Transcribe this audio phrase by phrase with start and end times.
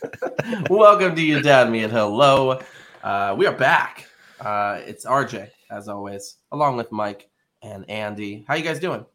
[0.70, 2.62] welcome to you, Dad, me and hello.
[3.04, 4.08] Uh, we are back.
[4.40, 7.30] Uh, it's RJ as always, along with Mike
[7.62, 8.46] and Andy.
[8.48, 9.06] How you guys doing?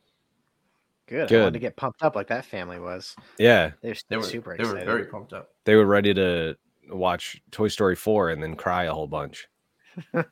[1.07, 1.23] Good.
[1.25, 1.39] I Good.
[1.41, 3.17] wanted to get pumped up like that family was.
[3.39, 5.49] Yeah, They're They were super they were very pumped up.
[5.65, 6.55] they were ready to
[6.91, 9.49] watch Toy Story 4 and then cry a whole bunch.
[10.15, 10.23] uh,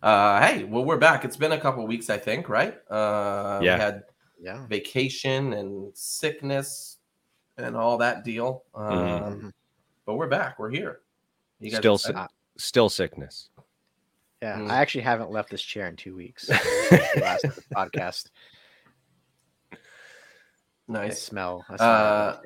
[0.00, 1.24] hey, well, we're back.
[1.24, 2.74] It's been a couple weeks, I think, right?
[2.88, 3.74] Uh, Yeah.
[3.74, 4.02] We had
[4.40, 4.66] yeah.
[4.66, 6.93] vacation and sickness
[7.56, 8.64] and all that deal.
[8.74, 9.52] Um, Mhm.
[10.06, 10.58] But we're back.
[10.58, 11.00] We're here.
[11.60, 12.12] You guys Still si-
[12.56, 13.48] Still sickness.
[14.42, 14.58] Yeah.
[14.58, 14.70] Mm.
[14.70, 16.48] I actually haven't left this chair in two weeks.
[17.16, 18.26] last podcast.
[19.72, 19.76] I
[20.88, 21.22] nice.
[21.22, 21.64] smell.
[21.68, 22.36] I smell Uh.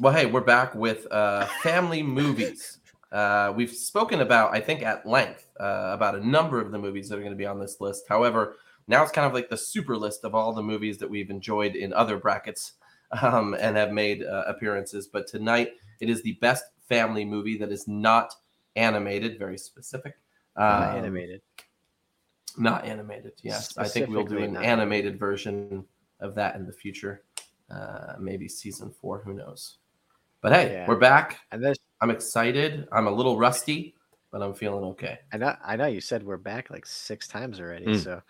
[0.00, 2.78] Well, hey, we're back with uh, family movies.
[3.12, 7.08] Uh, we've spoken about, I think, at length uh, about a number of the movies
[7.10, 8.04] that are going to be on this list.
[8.08, 8.56] However,
[8.88, 11.76] now it's kind of like the super list of all the movies that we've enjoyed
[11.76, 12.72] in other brackets
[13.20, 15.06] um, and have made uh, appearances.
[15.06, 18.34] But tonight, it is the best family movie that is not
[18.76, 20.14] animated, very specific.
[20.56, 21.42] Not Um, animated.
[22.58, 23.76] Not animated, yes.
[23.78, 25.84] I think we'll do an animated version
[26.20, 27.22] of that in the future.
[27.70, 29.78] Uh, maybe season four, who knows?
[30.42, 30.86] But hey, Yeah.
[30.86, 31.40] we're back.
[31.50, 32.86] And this, I'm excited.
[32.92, 33.94] I'm a little rusty,
[34.30, 35.20] but I'm feeling okay.
[35.32, 37.86] I know, I know you said we're back like six times already.
[37.86, 38.04] Mm.
[38.04, 38.22] So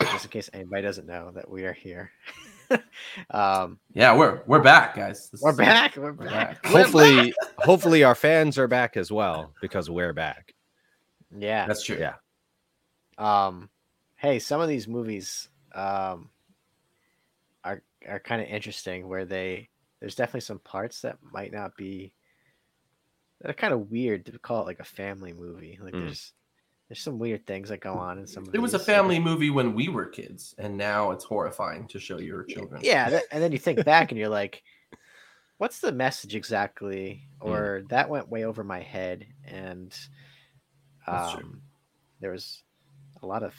[0.00, 2.10] just in case anybody doesn't know that we are here.
[3.30, 5.28] um, Yeah, we're we're back, guys.
[5.30, 5.96] This we're is- back.
[5.96, 6.62] We're we're back.
[6.62, 6.66] back.
[6.72, 10.36] Hopefully, hopefully our fans are back as well because we're back.
[10.46, 10.54] back.
[11.36, 11.66] Yeah.
[11.66, 11.98] That's true.
[11.98, 12.14] Yeah.
[13.18, 13.68] um
[14.16, 16.30] hey some of these movies um
[17.64, 19.68] are are kind of interesting where they
[20.00, 22.12] there's definitely some parts that might not be
[23.40, 26.06] that are kind of weird to call it like a family movie like Mm.
[26.06, 26.32] there's
[26.94, 29.18] there's some weird things that go on in some It was a these, like, family
[29.18, 32.80] movie when we were kids, and now it's horrifying to show your children.
[32.84, 34.62] yeah that, and then you think back and you're like
[35.58, 37.46] what's the message exactly Mm.
[37.50, 39.92] or that went way over my head and
[41.08, 41.60] um
[42.20, 42.62] there was
[43.22, 43.54] a lot of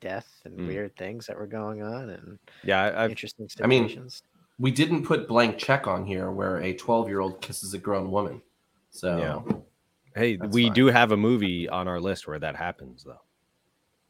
[0.00, 0.66] death and Mm.
[0.66, 4.22] weird things that were going on and Yeah, I- I've interesting I mean, situations.
[4.58, 8.10] We didn't put blank check on here where a 12 year old kisses a grown
[8.10, 8.40] woman.
[8.90, 9.58] So Yeah.
[10.14, 10.72] Hey, That's we fine.
[10.74, 13.20] do have a movie on our list where that happens though.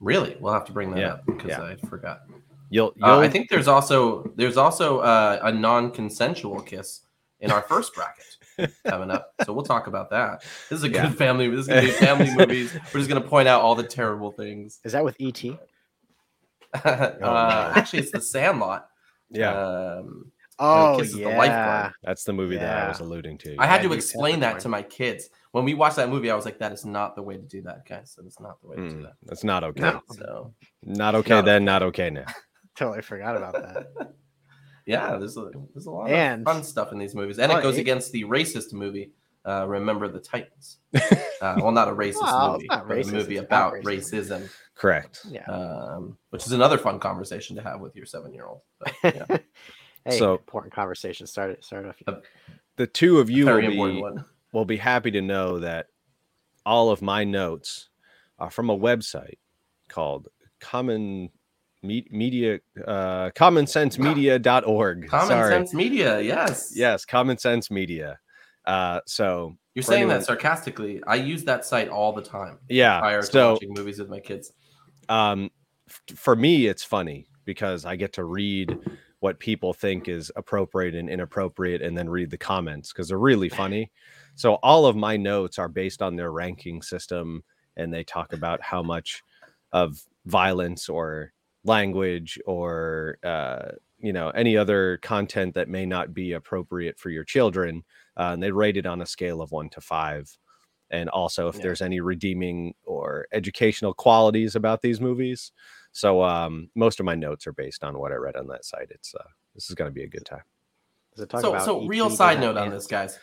[0.01, 1.63] really, we'll have to bring that Yeah, up because yeah.
[1.63, 2.23] I forgot.
[2.71, 7.03] You'll, you'll Uh, I think there's also there's also uh, a non-consensual kiss
[7.41, 10.41] in our first bracket coming up, so we'll talk about that.
[10.71, 11.03] This is a Yeah.
[11.09, 11.49] good family.
[11.51, 12.73] This is gonna be family movies.
[12.93, 14.81] We're just gonna point out all the terrible things.
[14.85, 15.45] Is that with ET?
[16.85, 17.73] uh, no.
[17.75, 18.89] Actually, it's the Sandlot.
[19.31, 20.32] yeah, Um,
[20.65, 21.39] Oh kisses the yeah.
[21.39, 21.93] lifeguard.
[22.03, 23.57] that's the movie that I was alluding to.
[23.59, 26.31] I had to explain that that to my kids when we watched that movie.
[26.31, 28.15] I was like, "That is not the way to do that, guys.
[28.17, 29.81] That is not the way to do Mm, that." that's not okay.
[29.81, 30.01] No.
[30.13, 32.27] So Not okay Not then, not okay now.
[32.77, 34.15] Totally forgot about that.
[34.87, 37.57] yeah, there's a there's a lot And- of fun stuff in these movies, and Oh,
[37.59, 39.13] it goes it- against the racist movie.
[39.45, 40.79] Uh, Remember the Titans.
[41.43, 43.85] Uh, well, not a racist Well, movie, not but racist, a movie it's about about
[43.85, 45.23] racism, Correct.
[45.29, 45.43] Yeah.
[45.47, 48.61] um, which is another fun conversation to have with your seven year old.
[49.03, 49.39] Yeah,
[50.05, 51.27] hey, So- important conversation.
[51.27, 51.97] Start start off.
[52.07, 52.17] Uh,
[52.77, 54.03] The two of you will be,
[54.53, 55.87] will be happy to know that
[56.65, 57.89] all of my notes
[58.39, 59.39] are from a website
[59.89, 60.29] called
[60.61, 61.31] Common
[61.83, 65.09] Media uh commonsensemedia.org.
[65.09, 65.51] Common Sorry.
[65.53, 68.19] Sense Media, yes, Yes, Common Sense Media.
[68.65, 71.03] Uh so You're saying anyone- that sarcastically.
[71.07, 74.21] I use that site all the time yeah, prior to so watching movies with my
[74.21, 74.53] kids.
[75.09, 75.51] um
[75.89, 78.79] f- for me it's funny because I get to read
[79.23, 83.49] what people think is appropriate and inappropriate and then read the comments because they're really
[83.49, 83.89] funny.
[84.35, 87.45] So all of my notes are based on their ranking system
[87.77, 89.23] and they talk about how much
[89.71, 91.33] of violence or
[91.65, 93.69] language or uh,
[94.01, 97.85] you know any other content that may not be appropriate for your children
[98.17, 100.37] uh, and they rate it on a scale of one to five
[100.91, 101.63] and also if Yeah.
[101.63, 105.53] there's any redeeming or educational qualities about these movies
[105.93, 108.89] so um, most of my notes are based on what i read on that site
[108.91, 109.23] it's uh,
[109.55, 110.43] this is going to be a good time
[111.15, 113.19] Does it talk So, about so real side note on this, guys.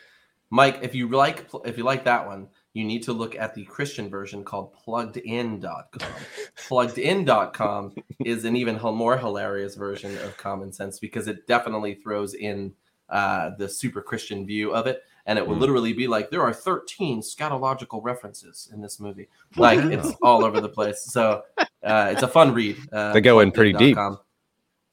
[0.52, 3.66] Mike, if you like, if you like that one, you need to look at the
[3.66, 6.10] Christian version called pluggedin.com.
[6.68, 7.96] pluggedin.com
[8.26, 12.74] is an even more hilarious version of common sense because it definitely throws in
[13.10, 15.60] uh, the super Christian view of it, and it will Mm.
[15.62, 19.28] literally be like there are 13 scatological references in this movie.
[19.58, 21.02] Like it's all over the place.
[21.04, 21.44] So
[21.84, 22.78] uh, it's a fun read.
[22.92, 23.98] Uh, They go in pretty deep.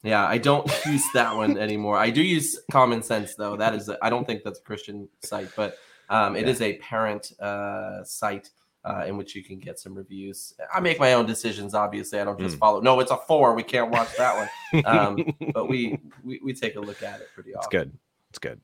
[0.03, 1.97] Yeah, I don't use that one anymore.
[1.97, 3.57] I do use Common Sense though.
[3.57, 5.75] That is, I don't think that's a Christian site, but
[6.09, 6.51] um, it Yeah.
[6.53, 8.51] is a parent uh, site
[8.85, 10.53] uh, in which you can get some reviews.
[10.73, 11.73] I make my own decisions.
[11.73, 12.59] Obviously, I don't just Mm.
[12.59, 12.79] follow.
[12.79, 13.53] No, it's a four.
[13.55, 14.49] We can't watch that one.
[14.85, 15.11] Um,
[15.53, 17.79] but we, we we take a look at it pretty it's often.
[17.79, 17.89] good.
[18.29, 18.61] It's good.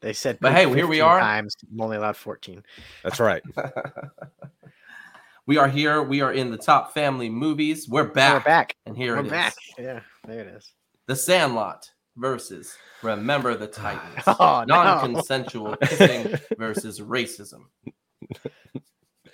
[0.00, 1.18] They said, But hey, here we are.
[1.20, 2.62] Times I'm only allowed fourteen.
[3.02, 3.42] That's right.
[5.46, 6.02] we are here.
[6.02, 7.88] We are in the top family movies.
[7.88, 8.32] We're back.
[8.32, 8.44] We're back.
[8.44, 8.76] back.
[8.86, 9.32] And here We're it is.
[9.32, 9.54] back.
[9.78, 10.72] Yeah, there it is.
[11.06, 14.22] The Sandlot versus Remember the Titans.
[14.26, 14.64] Oh.
[14.66, 17.62] Non-consensual kissing versus racism.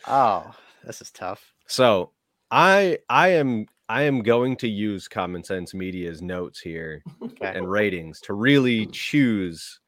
[0.06, 1.52] Oh, this is tough.
[1.66, 2.10] So
[2.50, 7.52] I I am I am going to use Common Sense Media's notes here Okay.
[7.54, 9.80] and ratings to really choose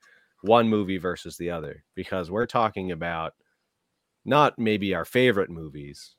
[0.47, 3.35] one movie versus the other because we're talking about
[4.25, 6.17] not maybe our favorite movies,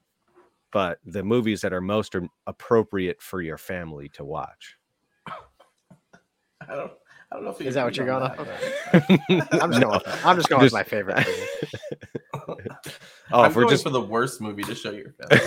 [0.72, 2.16] but the movies that are most
[2.46, 4.78] appropriate for your family to watch.
[5.28, 6.92] I don't.
[7.30, 10.02] I don't know if you Is that what you're going that, I'm just No, going.
[10.06, 11.18] With, I'm just going just- with my favorite.
[12.48, 12.70] Movie.
[13.32, 15.44] Oh, I'm if we're going just for the worst movie to show your family.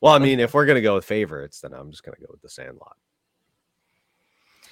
[0.00, 2.42] well, I mean, if we're gonna go with favorites, then I'm just gonna go with
[2.42, 2.96] The Sandlot.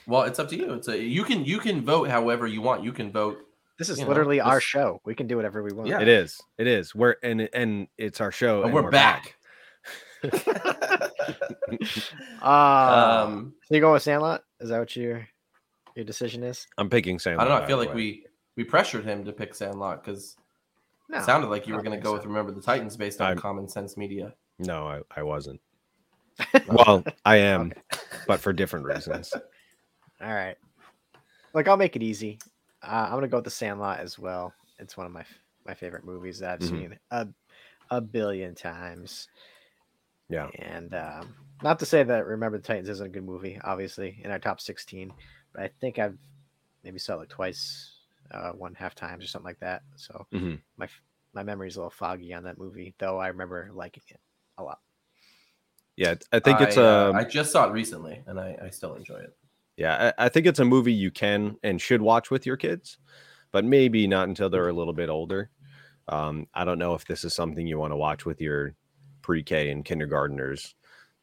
[0.06, 0.72] Well, it's up to you.
[0.74, 2.84] It's a you can you can vote however you want.
[2.84, 3.38] You can vote.
[3.78, 5.00] This is You know, literally our this- show.
[5.04, 5.88] We can do whatever we want.
[5.88, 6.00] Yeah.
[6.00, 6.40] It is.
[6.58, 6.94] It is.
[6.94, 8.62] We're and and it's our show.
[8.62, 9.36] And and we're, back.
[10.22, 10.30] Uh,
[13.26, 14.42] um, so you going with Sandlot?
[14.60, 15.26] Is that what your
[15.94, 16.66] your decision is?
[16.78, 17.46] I'm picking Sandlot.
[17.46, 17.64] I don't know.
[17.64, 17.94] I feel like way.
[17.94, 18.26] we
[18.56, 20.36] we pressured him to pick Sandlot because
[21.08, 21.18] No.
[21.18, 22.14] it sounded like you were going to go so.
[22.14, 24.34] with Remember the Titans based on I'm- Common Sense Media.
[24.58, 25.60] No, I, I wasn't.
[26.68, 28.00] Well, I am, Okay.
[28.26, 29.32] but for different reasons.
[30.20, 30.56] All right.
[31.54, 32.38] Like I'll make it easy.
[32.82, 34.54] Uh, I'm gonna go with the Sandlot as well.
[34.78, 35.24] It's one of my
[35.64, 36.68] my favorite movies that I've Mhm.
[36.68, 37.28] seen a
[37.90, 39.28] a billion times.
[40.28, 40.50] Yeah.
[40.58, 44.30] And um, not to say that Remember the Titans isn't a good movie, obviously in
[44.30, 45.14] our top 16,
[45.52, 46.18] but I think I've
[46.82, 47.92] maybe saw it like twice,
[48.30, 49.82] uh, one half times or something like that.
[49.96, 50.62] So Mhm.
[50.76, 51.02] my f-
[51.34, 54.20] my memory's a little foggy on that movie, though I remember liking it
[54.58, 54.80] a lot.
[55.96, 58.70] Yeah, I think it's I, a uh, I just saw it recently, and I, I
[58.70, 59.36] still enjoy it.
[59.76, 62.98] Yeah, I, I think it's a movie you can and should watch with your kids,
[63.52, 65.50] but maybe not until they're a little bit older.
[66.08, 68.74] Um, I don't know if this is something you want to watch with your
[69.22, 70.74] pre-K and kindergartners.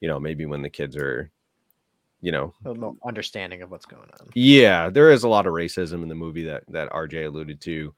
[0.01, 1.31] You know, maybe when the kids are,
[2.21, 4.27] you know, A little understanding of what's going on.
[4.35, 7.93] yeah, there is a lot of racism in the movie that that RJ alluded to.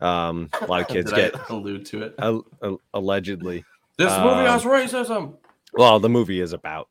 [0.00, 2.14] Um, a lot of kids Did get I allude to it.
[2.18, 3.64] al- al- allegedly.
[3.98, 5.34] This movie um, has racism.
[5.72, 6.88] Well, the movie is about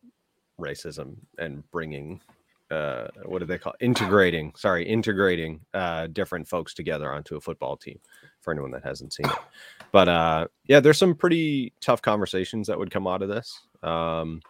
[0.60, 2.20] racism and bringing
[2.72, 7.78] uh what do they call integrating sorry integrating uh different folks together onto a football
[7.78, 7.98] team
[8.42, 9.38] for anyone that hasn't seen it
[9.94, 14.42] but uh yeah there's some pretty tough conversations that would come out of this um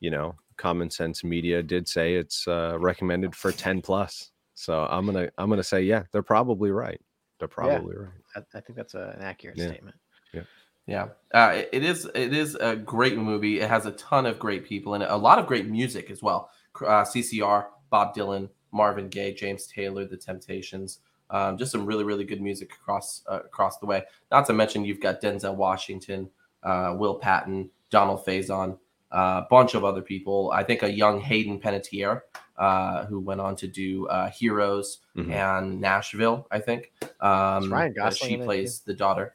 [0.00, 5.04] you know common sense media did say it's uh recommended for 10 plus so i'm
[5.04, 7.00] gonna i'm gonna say yeah they're probably right
[7.40, 9.66] they're probably right I, I think that's a, an accurate Yeah.
[9.68, 9.96] statement.
[10.32, 10.42] Yeah,
[10.86, 12.04] Yeah, uh, it- it is.
[12.14, 13.60] It is a great movie.
[13.60, 15.02] It has a ton of great people and.
[15.04, 16.50] A lot of great music as well.
[16.80, 21.00] Uh, CCR, Bob Dylan, Marvin Gaye, James Taylor, The Temptations.
[21.30, 24.02] Um, just some really, really good music across uh, across the way.
[24.30, 26.28] Not to mention you've got Denzel Washington,
[26.62, 28.78] uh, Will Patton, Donald Faison,
[29.10, 30.50] a bunch of other people.
[30.52, 32.22] I think a young Hayden Panettiere,
[32.58, 35.30] uh, who went on to do uh, Heroes Mhm.
[35.32, 36.46] and Nashville.
[36.50, 36.92] I think.
[37.20, 38.46] Um, Ryan uh, Gosling She in it, too?
[38.46, 39.34] plays the daughter.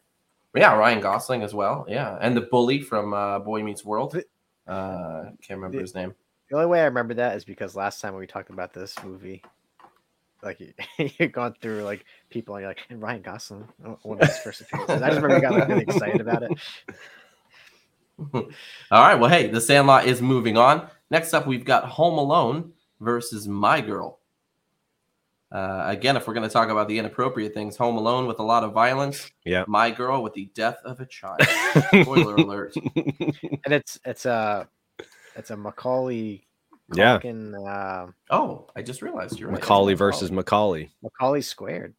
[0.55, 1.85] Yeah, Ryan Gosling as well.
[1.87, 4.15] Yeah, and the bully from uh, Boy Meets World.
[4.67, 6.13] Uh, can't remember the- his name.
[6.49, 9.43] The only way I remember that is because last time we talked about this movie,
[10.41, 10.73] like you,
[11.19, 14.61] you've gone through like people and you're like Ryan Gosling, oh, one of his first
[14.71, 15.01] appearances.
[15.01, 16.51] I just remember you got like really excited about it.
[18.33, 19.15] All right.
[19.15, 20.87] Well, hey, The Sandlot is moving on.
[21.11, 24.19] Next up, we've got Home Alone versus My Girl.
[25.51, 28.43] Uh, again, if we're going to talk about the inappropriate things, Home Alone with a
[28.43, 29.31] lot of violence.
[29.45, 29.63] Yeah.
[29.67, 31.41] My Girl with the death of a child.
[31.87, 32.75] Spoiler alert.
[32.75, 34.67] And it's it's a
[35.39, 36.45] it's a Macaulay
[36.93, 39.59] yeah Culkin, uh, Oh, I just realized you're right.
[39.59, 41.93] macaulay It's versus macaulay Macaulay squared.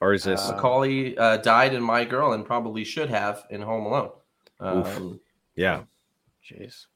[0.00, 3.60] or is this Uh, Macaulay uh, died in My Girl and probably should have in
[3.62, 4.10] Home Alone.
[4.60, 5.20] Um,
[5.56, 5.82] yeah
[6.48, 6.86] Jeez.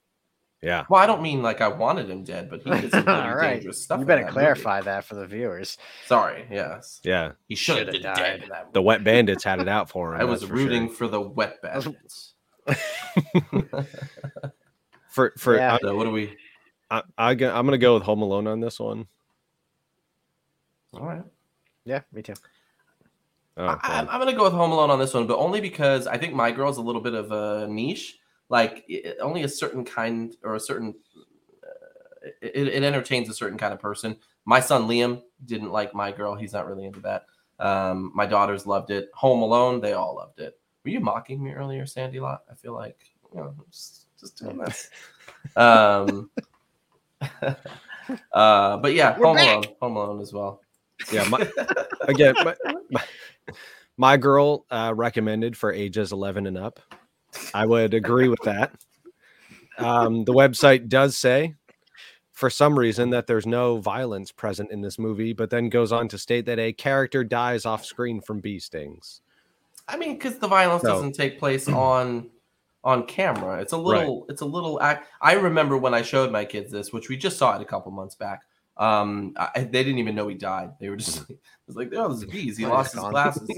[0.63, 3.21] yeah well, I don't mean like I wanted him dead, but he did some pretty
[3.21, 3.55] All right.
[3.55, 3.99] dangerous stuff.
[4.01, 4.35] You better that movie.
[4.41, 5.77] clarify that for the viewers.
[6.07, 6.47] Sorry.
[6.51, 7.01] Yes.
[7.03, 8.17] yeah He should have been died.
[8.17, 8.45] dead.
[8.51, 10.97] that the wet bandits had it out for him I was that's for rooting sure.
[10.97, 12.35] for the wet bandits.
[15.19, 15.75] for for Yeah.
[15.75, 16.37] I, so what do we?
[16.93, 19.09] I, I I'm gonna go with Home Alone on this one.
[20.95, 21.25] All right.
[21.85, 22.35] Yeah, me too.
[23.57, 26.07] Oh, I, I'm, I'm gonna go with Home Alone on this one, but only because
[26.07, 28.19] I think My Girl's a little bit of a niche.
[28.49, 30.95] Like it, only a certain kind or a certain
[31.65, 34.17] uh, it, it entertains a certain kind of person.
[34.45, 37.27] My son Liam didn't like My Girl; he's not really into that.
[37.59, 39.11] Um, my daughters loved it.
[39.15, 40.61] Home Alone, they all loved it.
[40.85, 42.45] Were you mocking me earlier, Sandy Lot?
[42.49, 43.01] I feel like
[43.35, 44.89] you know, just, just doing this.
[45.57, 46.31] Um,
[48.33, 49.49] uh, but yeah, We're Home back.
[49.49, 50.61] Alone, Home Alone as well.
[51.13, 51.29] yeah.
[51.29, 51.49] My,
[52.03, 52.57] again, my,
[52.91, 53.03] my,
[53.97, 56.81] my girl uh, recommended for ages 11 and up.
[57.55, 58.73] I would agree with that.
[59.79, 61.55] Um, the website does say,
[62.33, 66.09] for some reason, that there's no violence present in this movie, but then goes on
[66.09, 69.21] to state that a character dies off screen from bee stings.
[69.87, 70.91] I mean, because the violence No.
[70.95, 72.31] doesn't take place on
[72.89, 73.61] on camera.
[73.61, 74.25] It's a little.
[74.31, 74.79] It's a little.
[74.81, 77.67] I, I remember when I showed my kids this, which we just saw it a
[77.67, 78.43] couple months back.
[78.79, 80.71] Um, I, they didn't even know he died.
[80.81, 82.57] They were just like, it was like, oh, there's bees.
[82.57, 83.51] He lost his glasses.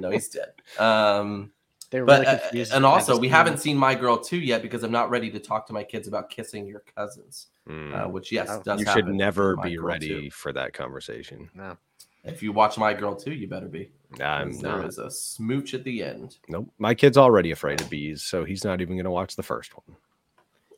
[0.00, 0.52] no, he's dead.
[0.78, 1.52] Um,
[1.90, 2.20] They were but
[2.50, 5.30] really uh, and also, we haven't seen My Girl two yet because I'm not ready
[5.30, 7.46] to talk to my kids about kissing your cousins.
[7.66, 7.94] Mm.
[7.94, 8.60] Uh, which yes, Oh.
[8.62, 10.30] does you should never be ready 2.
[10.30, 11.48] for that conversation.
[11.54, 11.78] No.
[12.24, 13.90] If you watch My Girl too, you better be.
[14.20, 14.86] I'm 'cause there not.
[14.86, 16.36] is a smooch at the end.
[16.48, 16.68] Nope.
[16.78, 19.72] My kid's already afraid of bees, so he's not even going to watch the first
[19.76, 19.96] one.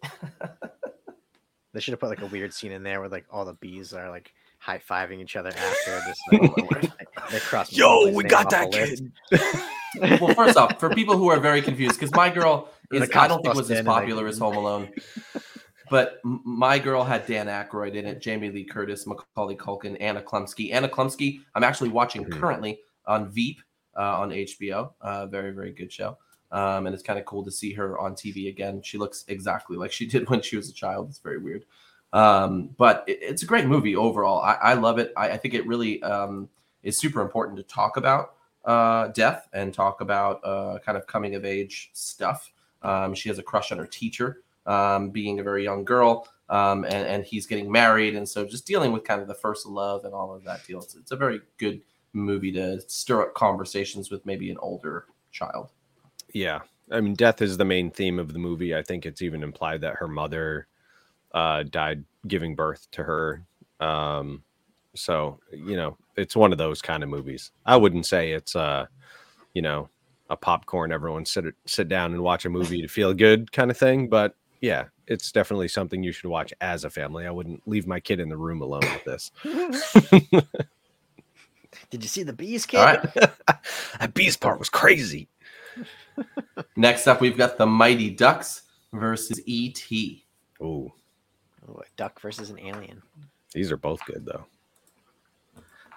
[1.72, 3.92] They should have put like a weird scene in there where like all the bees
[3.92, 6.02] are like high fiving each other after.
[6.04, 7.78] Just like, they're crossing.
[7.78, 9.46] somebody's name off the
[10.00, 10.20] list.
[10.20, 13.36] well, first off, for people who are very confused, because my girl is, I don't
[13.42, 14.88] think bust was as and they- popular as Home Alone,
[15.90, 20.72] but my girl had Dan Aykroyd in it, Jamie Lee Curtis, Macaulay Culkin, Anna Chlumsky.
[20.72, 22.40] Anna Chlumsky, I'm actually watching Mhm.
[22.40, 23.60] currently on Veep
[23.96, 24.92] uh, on HBO.
[25.00, 26.16] Uh, very, very good show.
[26.52, 28.80] Um, and it's kind of cool to see her on TV again.
[28.82, 31.08] She looks exactly like she did when she was a child.
[31.10, 31.64] It's very weird.
[32.12, 34.40] Um, but it, it's a great movie overall.
[34.40, 35.12] I, I love it.
[35.16, 36.48] I, I think it really um,
[36.82, 41.34] is super important to talk about uh, death and talk about uh, kind of coming
[41.34, 42.52] of age stuff.
[42.82, 46.84] Um, she has a crush on her teacher, um, being a very young girl, um,
[46.84, 48.14] and, and he's getting married.
[48.14, 50.80] And so just dealing with kind of the first love and all of that deal.
[50.80, 51.80] It's, it's a very good
[52.12, 55.70] movie to stir up conversations with maybe an older child.
[56.32, 56.60] Yeah.
[56.92, 58.74] I mean, death is the main theme of the movie.
[58.74, 60.66] I think it's even implied that her mother
[61.32, 63.44] uh, died giving birth to her.
[63.80, 64.42] Um,
[64.94, 67.52] so, you know, it's one of those kind of movies.
[67.64, 68.86] I wouldn't say it's, uh,
[69.54, 69.88] you know,
[70.28, 73.76] a popcorn, everyone sit, sit down and watch a movie to feel good kind of
[73.76, 74.08] thing.
[74.08, 77.26] But yeah, it's definitely something you should watch as a family.
[77.26, 79.30] I wouldn't leave my kid in the room alone with this.
[81.90, 82.78] Did you see the bees, kid?
[82.78, 83.14] All right.
[84.00, 85.28] that beast part was crazy.
[86.76, 88.62] Next up, we've got the Mighty Ducks
[88.92, 90.24] versus E.T.
[90.60, 90.92] Oh,
[91.68, 93.00] Oh, a duck versus an alien.
[93.54, 94.44] these are both good though.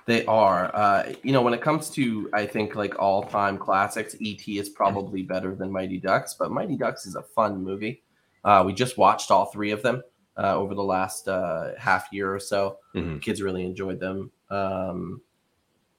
[0.06, 0.70] They are.
[0.76, 4.60] Uh, you know, when it comes to, I think, like all time classics, E.T.
[4.60, 8.04] is probably better than Mighty Ducks, but Mighty Ducks is a fun movie.
[8.44, 10.02] Uh, we just watched all three of them
[10.38, 12.80] uh, over the last uh, half year or so.
[12.96, 13.22] Mhm.
[13.22, 14.32] Kids really enjoyed them.
[14.50, 15.22] Um,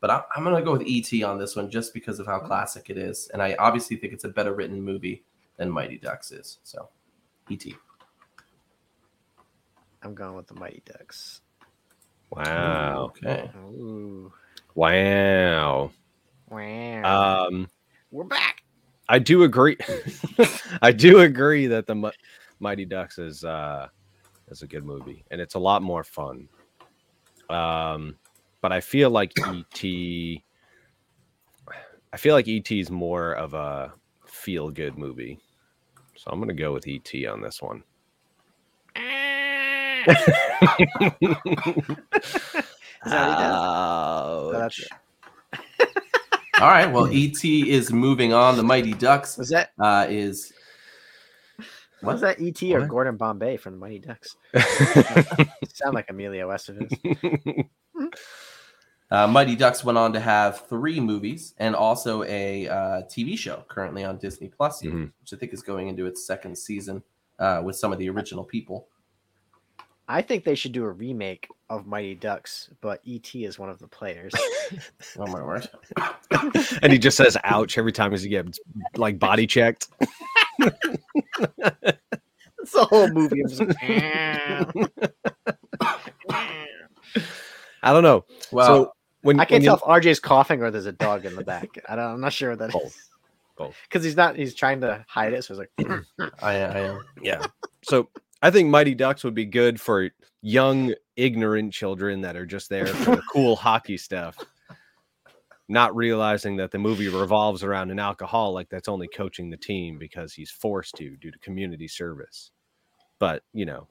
[0.01, 1.23] but I, I'm going to go with E.T.
[1.23, 3.31] on this one just because of how classic it is.
[3.33, 5.25] And I obviously think it's a better written movie
[5.57, 6.59] than Mighty Ducks is.
[6.63, 6.91] So,
[7.49, 7.75] E.T.
[10.03, 11.41] I'm going with the Mighty Ducks.
[12.31, 13.13] Wow.
[13.17, 13.51] Okay.
[13.71, 14.33] Ooh.
[14.75, 15.91] Wow.
[16.51, 17.47] Wow.
[17.49, 17.69] Um,
[18.11, 18.63] We're back.
[19.09, 19.77] I do agree.
[20.83, 22.11] I do agree that the Mi-
[22.61, 23.89] Mighty Ducks is uh
[24.49, 26.49] is a good movie, and it's a lot more fun.
[27.51, 28.17] Um,
[28.61, 29.85] but I feel like ET.
[32.13, 33.93] I feel like ET is more of a
[34.27, 35.39] feel good movie,
[36.17, 37.83] so I'm gonna go with ET on this one.
[40.07, 40.15] Is
[43.13, 43.55] that what he does?
[44.45, 44.89] So that's-
[46.61, 46.91] All right.
[46.91, 47.69] Well, E.T.
[47.71, 48.57] is moving on.
[48.57, 50.53] The Mighty Ducks was that uh, is.
[52.05, 52.89] Was that ET or What?
[52.89, 54.37] Gordon Bombay from the Mighty Ducks?
[55.75, 57.67] Sound like Emilio Estevez.
[59.11, 63.63] Uh, Mighty Ducks went on to have three movies and also a uh, TV show
[63.69, 65.13] currently on Disney Plus, Mhm.
[65.21, 67.03] which I think is going into its second season
[67.39, 68.89] uh, with some of the original people.
[70.09, 73.79] I think they should do a remake of Mighty Ducks, but ET is one of
[73.79, 74.33] the players.
[75.19, 75.69] Oh my word!
[76.83, 78.59] and he just says "ouch" every time he gets
[78.97, 79.89] like body checked.
[82.61, 83.43] It's the whole movie.
[83.43, 83.63] of just-
[87.83, 88.25] I don't know.
[88.51, 91.37] Well, so when I can't you- tell if RJ's coughing or there's a dog in
[91.37, 91.69] the back.
[91.89, 92.87] I don't, I'm not sure what that Both.
[92.87, 93.11] is.
[93.57, 93.77] Both.
[93.89, 94.37] Because he's not.
[94.37, 95.45] He's trying to hide it.
[95.45, 96.03] So it's like.
[96.43, 97.05] I, I am.
[97.23, 97.45] yeah.
[97.83, 98.09] So
[98.43, 100.11] I think Mighty Ducks would be good for
[100.43, 104.37] young, ignorant children that are just there for the cool hockey stuff,
[105.69, 110.33] not realizing that the movie revolves around an alcoholic that's only coaching the team because
[110.35, 112.51] he's forced to due to community service.
[113.19, 113.89] But, you know,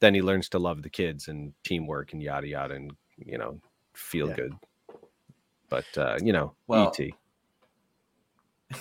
[0.00, 3.60] then he learns to love the kids and teamwork and yada yada and, you know,
[3.94, 4.34] feel Yeah.
[4.34, 4.52] good.
[5.68, 7.14] But, uh, you know, Well, E.T.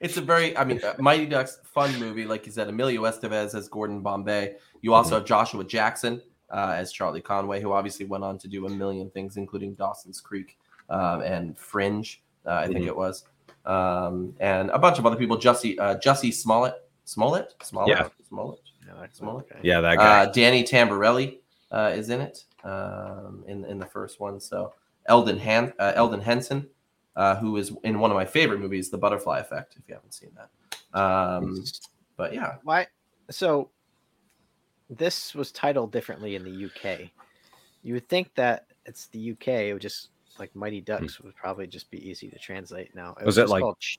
[0.00, 2.24] It's a very, I mean, uh, Mighty Ducks fun movie.
[2.24, 4.56] Like you said, Emilio Estevez as Gordon Bombay.
[4.80, 8.66] You also have Joshua Jackson uh, as Charlie Conway, who obviously went on to do
[8.66, 10.58] a million things, including Dawson's Creek
[10.92, 12.88] um, and Fringe, uh, I think Mhm.
[12.88, 13.24] it was,
[13.64, 15.36] um, and a bunch of other people.
[15.38, 18.08] Jussie uh, Jussie Smollett, Smollett, Smollett, Yeah.
[18.28, 18.60] Smollett.
[18.86, 19.36] Yeah, that's Small.
[19.38, 19.58] okay.
[19.62, 20.22] Yeah, that guy.
[20.22, 21.38] Uh, Danny Tamberelli
[21.70, 24.38] uh, is in it um, in in the first one.
[24.40, 24.74] So
[25.06, 26.68] Elden Han- uh, Elden Henson,
[27.16, 29.76] uh, who is in one of my favorite movies, The Butterfly Effect.
[29.76, 30.50] If you haven't seen that,
[30.98, 31.64] um,
[32.16, 32.86] but yeah, Why?
[33.30, 33.70] So
[34.90, 37.10] this was titled differently in the UK.
[37.82, 39.48] You would think that it's the UK.
[39.70, 41.26] It would just like Mighty Ducks hmm.
[41.26, 42.94] would probably just be easy to translate.
[42.94, 43.14] now.
[43.20, 43.98] It Was it like Ch-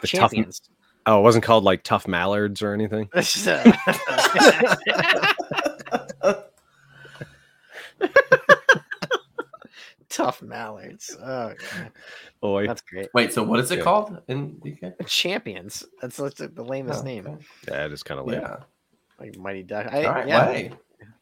[0.00, 0.62] the tough, Champions?
[1.06, 3.08] oh, it wasn't called like Tough Mallards or anything.
[10.08, 11.14] Tough mallards.
[11.20, 11.92] Oh, God.
[12.40, 13.08] Boy, that's great.
[13.12, 13.34] wait.
[13.34, 13.84] So what is it Yeah.
[13.84, 15.06] called in the UK?
[15.06, 15.84] Champions.
[16.00, 17.26] That's, that's the lamest Oh, name.
[17.26, 17.44] okay.
[17.66, 18.40] that is kind of lame.
[18.40, 18.56] Yeah.
[19.20, 19.88] Like Mighty Duck.
[19.92, 20.28] I, All right.
[20.28, 20.72] yeah, well, hey,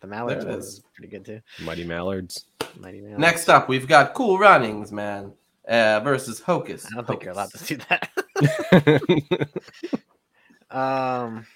[0.05, 0.67] the mallards There it one is.
[0.67, 1.41] was pretty good too.
[1.65, 2.45] Mighty Mallards.
[2.79, 3.21] Mighty mallards.
[3.21, 5.33] Next up, we've got Cool Runnings, man,
[5.69, 6.87] uh, versus Hocus.
[6.87, 8.11] I don't think you're allowed to see that.
[10.71, 11.47] Um.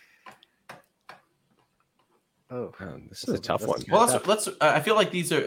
[2.51, 3.83] Oh, Man, this is a tough one.
[3.91, 4.47] Well, let's let's.
[4.49, 5.43] Uh, I feel like these are,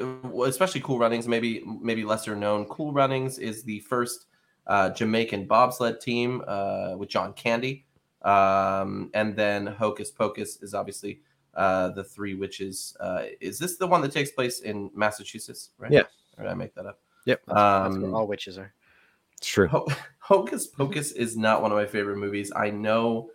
[0.45, 2.65] especially Cool Runnings, maybe maybe lesser known.
[2.65, 4.25] Cool Runnings is the first
[4.67, 7.85] uh, Jamaican bobsled team uh, with John Candy,
[8.23, 11.21] um, and then Hocus Pocus is obviously
[11.55, 12.95] uh, the Three Witches.
[12.99, 15.69] Uh, is this the one that takes place in Massachusetts?
[15.77, 15.91] Right?
[15.91, 16.03] Yeah.
[16.37, 16.99] Or did I make that up?
[17.25, 18.73] Yep, that's, that's where Um, all witches are.
[19.37, 19.67] it's true.
[19.67, 19.87] Ho-
[20.19, 22.51] Hocus Pocus is not one of my favorite movies.
[22.55, 23.29] I know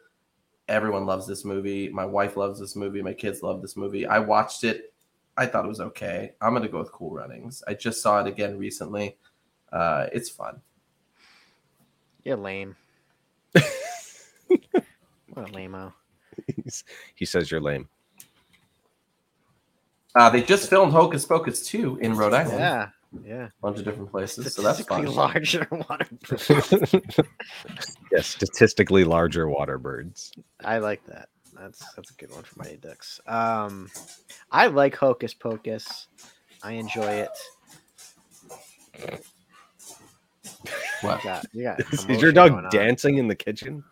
[0.68, 1.88] everyone loves this movie.
[1.90, 3.00] My wife loves this movie.
[3.02, 4.06] My kids love this movie.
[4.06, 4.92] I watched it.
[5.36, 6.32] I thought it was okay.
[6.40, 7.62] I'm gonna go with Cool Runnings.
[7.68, 9.18] I just saw it again recently.
[9.70, 10.60] Uh, it's fun.
[12.24, 12.74] You're lame.
[13.52, 15.92] what a lame-o.
[16.56, 17.88] He's- he says you're lame.
[20.16, 22.58] Uh, they just filmed Hocus Pocus 2 in Rhode Island.
[22.58, 22.88] Yeah,
[23.24, 23.44] yeah.
[23.44, 24.54] A bunch of different places.
[24.54, 25.14] So that's Statistically fun.
[25.14, 25.68] larger
[27.18, 27.28] water.
[28.12, 30.32] yes, statistically larger water birds.
[30.64, 31.28] I like that.
[31.58, 33.20] That's that's a good one for my Ducks.
[33.26, 33.90] Um,
[34.50, 36.06] I like Hocus Pocus.
[36.62, 37.30] I enjoy it.
[41.02, 41.22] What?
[41.22, 43.84] You got, you got Is commotion your dog dancing in the kitchen?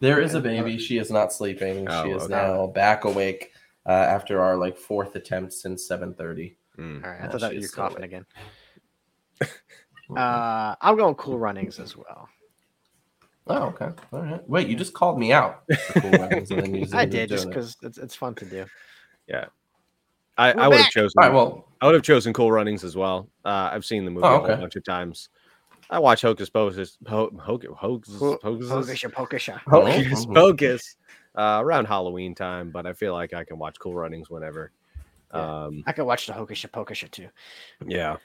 [0.00, 0.78] There is a baby.
[0.78, 1.88] She is not sleeping.
[1.88, 2.34] Oh, she is okay.
[2.34, 3.52] now back awake
[3.86, 6.56] uh, after our like fourth attempt since 7:30.
[6.78, 7.04] Mm.
[7.04, 8.04] All right, I Yeah, thought that you were coughing awake.
[8.04, 8.26] again.
[10.16, 12.28] Uh, I'm going Cool Runnings as well.
[13.48, 13.88] Oh, okay.
[14.12, 14.48] All right.
[14.48, 15.64] Wait, you just called me out.
[15.68, 17.56] for Cool Runnings and then you I did just doing it.
[17.58, 18.66] because it's, it's fun to do.
[19.26, 19.46] Yeah.
[20.38, 21.12] I, We're I would have chosen.
[21.18, 21.34] All right.
[21.34, 23.28] Well, I would have chosen Cool Runnings as well.
[23.44, 25.28] Uh, I've seen the movie Oh, a bunch of times.
[25.90, 29.48] I watch Hocus Pocus, Ho- Hocus, Hocus, Ho- Hocus, Hocus Pocus.
[29.66, 30.34] Hocus Mhm.
[30.34, 30.96] Pocus,
[31.36, 32.70] uh, around Halloween time.
[32.70, 34.72] But I feel like I can watch Cool Runnings whenever.
[35.34, 35.64] Yeah.
[35.64, 37.28] Um, I could watch the Hocus Pocus too.
[37.86, 38.16] yeah.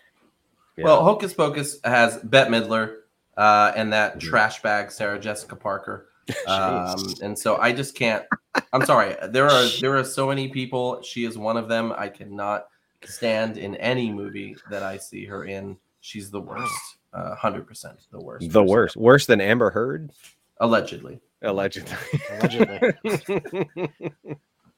[0.78, 0.86] Yeah.
[0.86, 2.97] well, Hocus Pocus has Bette Midler
[3.38, 4.21] uh, and that Mhm.
[4.21, 6.08] trash bag Sarah Jessica Parker.
[6.47, 8.24] Um, and so I just can't.
[8.71, 9.15] I'm sorry.
[9.30, 11.02] There are there are so many people.
[11.02, 11.91] She is one of them.
[11.97, 12.67] I cannot
[13.04, 15.78] stand in any movie that I see her in.
[16.00, 16.71] She's the worst.
[17.12, 18.43] Uh, Hundred percent the worst.
[18.47, 20.12] the person worst, worse than Amber Heard,
[20.60, 21.19] Allegedly.
[21.41, 21.97] Allegedly.
[22.32, 22.93] Allegedly.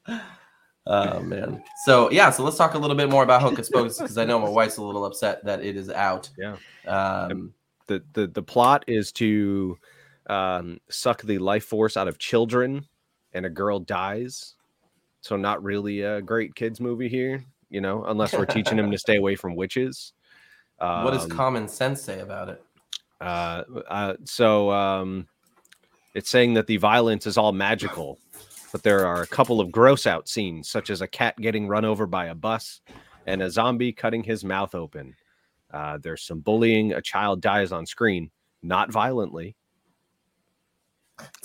[0.86, 1.64] Oh man.
[1.86, 4.40] So yeah, so let's talk a little bit more about Hocus Pocus because I know
[4.40, 6.30] my wife's a little upset that it is out.
[6.38, 6.58] Yeah.
[6.86, 7.54] Um,
[7.88, 9.78] the, the the plot is to
[10.28, 12.86] um, suck the life force out of children,
[13.34, 14.56] and a girl dies.
[15.22, 18.98] So not really a great kids movie here, you know, unless we're teaching them to
[18.98, 20.12] stay away from witches.
[20.80, 22.62] Um, what does common sense say about it?
[23.22, 25.28] uh, uh, so um,
[26.14, 28.20] it's saying that the violence is all magical,
[28.72, 31.86] but there are a couple of gross out scenes, such as a cat getting run
[31.86, 32.82] over by a bus
[33.26, 35.16] and a zombie cutting his mouth open.
[35.72, 36.94] Uh, there's some bullying.
[36.94, 38.30] A child dies on screen,
[38.62, 39.56] not violently.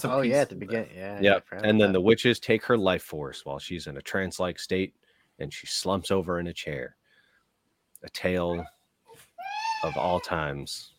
[0.05, 0.91] Oh yeah, at the beginning.
[0.95, 1.21] Yeah.
[1.21, 1.45] Yep.
[1.53, 4.41] I And about then the witches take her life force while she's in a trance
[4.41, 4.95] like state
[5.39, 6.97] and she slumps over in a chair.
[8.03, 8.65] A tale
[9.83, 10.95] of all times.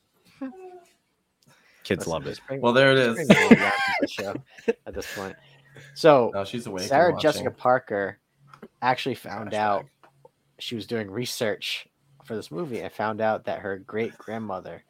[1.83, 2.39] Kids Listen, love it.
[2.61, 3.27] Well, there it just is.
[3.27, 4.35] bring the little laugh to the show
[4.85, 5.35] at this point.
[5.95, 6.87] So Oh, she's awake.
[6.87, 7.15] Sarah.
[7.19, 8.19] Jessica Parker
[8.81, 9.55] actually found Flashback.
[9.55, 9.85] out
[10.59, 11.87] she was doing research
[12.25, 14.83] for this movie and found out that her great grandmother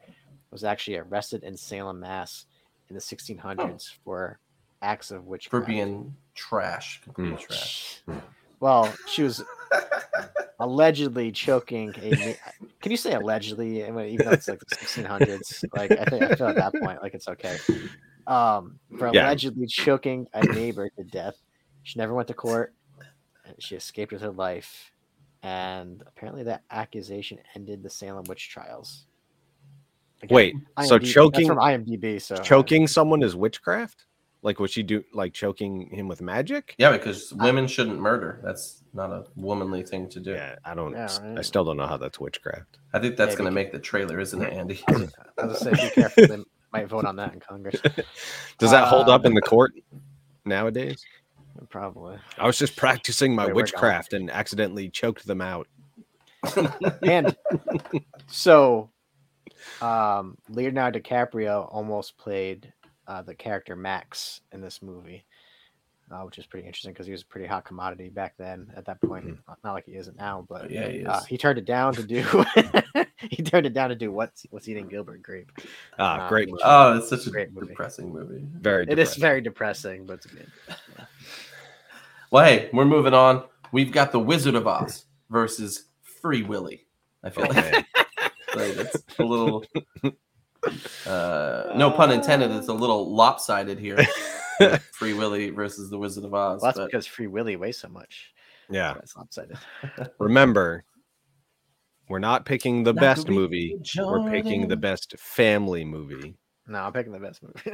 [0.50, 2.46] was actually arrested in Salem, Mass,
[2.88, 4.40] in the 1600s for
[4.82, 5.64] acts of witchcraft.
[5.64, 7.38] for being trash, Mm.
[7.38, 8.02] trash.
[8.58, 9.44] well, she was
[10.58, 12.36] allegedly choking a.
[12.80, 13.84] Can you say allegedly?
[13.84, 16.78] I mean, Even though it's like the 1600s, like I think I feel at that
[16.78, 17.58] point like it's okay.
[18.26, 19.22] Um, for Yeah.
[19.22, 21.36] allegedly choking a neighbor to death.
[21.82, 22.74] She never went to court.
[23.46, 24.92] And she escaped with her life,
[25.42, 29.06] and apparently that accusation ended the Salem witch trials.
[30.22, 32.20] Again, Wait, so IMDb that's choking from IMDb.
[32.20, 34.04] So choking someone is witchcraft?
[34.42, 36.74] Like would she do like choking him with magic?
[36.78, 38.40] Yeah, because women shouldn't murder.
[38.42, 40.32] That's not a womanly thing to do.
[40.32, 42.78] Yeah, I don't Yeah, I still don't know how that's witchcraft.
[42.94, 44.82] I think that's going to make the trailer, isn't it, Andy?
[44.88, 46.26] I was gonna say, be careful.
[46.26, 47.80] They might vote on that in Congress.
[48.58, 49.72] Does that hold up Uh, in the court
[50.46, 51.04] nowadays?
[51.68, 52.16] Probably.
[52.38, 55.68] I was just practicing my Wait, witchcraft and accidentally choked them out.
[57.02, 57.36] and
[58.26, 58.88] so
[59.82, 62.72] um leonardo dicaprio almost played
[63.10, 65.24] uh the character max in this movie
[66.12, 68.84] uh, which is pretty interesting because he was a pretty hot commodity back then at
[68.84, 69.38] that point Mhm.
[69.64, 72.24] not, like he isn't now but yeah, he uh, he turned it down to do
[73.30, 75.50] he turned it down to do what's what's eating gilbert grape
[75.98, 76.62] Ah, Uh, great movie.
[76.64, 77.68] oh, it's such a Great movie.
[77.68, 78.42] depressing movie.
[78.60, 79.20] Very it is depressing.
[79.20, 80.50] very depressing but it's good
[82.32, 83.44] Well, hey, we're moving on.
[83.72, 85.86] We've got the Wizard of Oz versus
[86.22, 86.86] Free Willy.
[87.24, 87.86] I feel Oh, like,
[88.54, 89.64] it's a little,
[91.06, 92.50] uh, no pun intended.
[92.50, 93.98] It's a little lopsided here.
[94.92, 96.60] Free Willy versus the Wizard of Oz.
[96.60, 98.32] well, that's but because free willy weighs so much
[98.68, 98.94] yeah.
[99.02, 99.56] it's lopsided
[100.18, 100.84] Remember,
[102.10, 103.80] we're not picking the Not best Louis movie.
[103.96, 106.36] We're picking the best family movie.
[106.66, 107.72] no i'm picking the best movie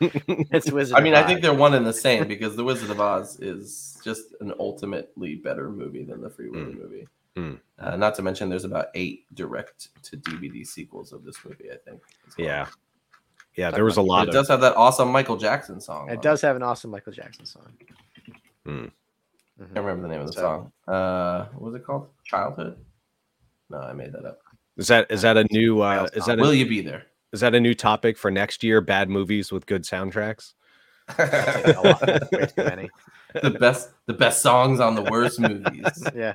[0.00, 2.90] it's wizard I mean, of I think they're one and the same because the Wizard
[2.90, 6.82] of Oz is just an ultimately better movie than the Free Willy Mm.
[6.82, 7.06] movie.
[7.36, 7.60] Mm.
[7.78, 11.70] Uh, not to mention, there's about eight direct to DVD sequels of this movie.
[11.72, 12.00] I think.
[12.38, 12.46] well.
[12.46, 12.66] Yeah.
[13.56, 15.36] Yeah, Talk there was a about- But lot it of does have that awesome Michael
[15.36, 16.08] Jackson song.
[16.10, 17.72] It does have an awesome Michael Jackson song.
[18.66, 18.90] Mhm.
[19.60, 20.72] I can't remember the name of the So- song.
[20.86, 22.08] Uh, what was it called?
[22.24, 22.78] Childhood?
[23.68, 24.38] No, I made that up.
[24.76, 27.06] Is that is that a new uh is that Will you be there?
[27.32, 28.80] is that a new topic for next year?
[28.80, 30.54] Bad movies with good soundtracks?
[31.18, 32.00] A lot,
[32.32, 32.88] way too many.
[33.42, 36.04] the best, the best songs on the worst movies.
[36.14, 36.34] Yeah.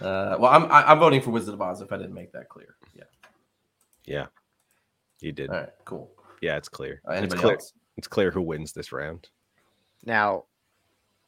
[0.00, 1.80] Uh, well, I'm I, I'm voting for Wizard of Oz.
[1.80, 3.04] If I didn't make that clear, yeah.
[4.04, 4.26] Yeah.
[5.20, 5.50] You did.
[5.50, 6.10] All right, cool.
[6.40, 7.02] Yeah, it's clear.
[7.06, 7.54] Uh, it's anybody clear.
[7.54, 7.72] else?
[7.98, 9.28] It's clear who wins this round.
[10.04, 10.44] Now,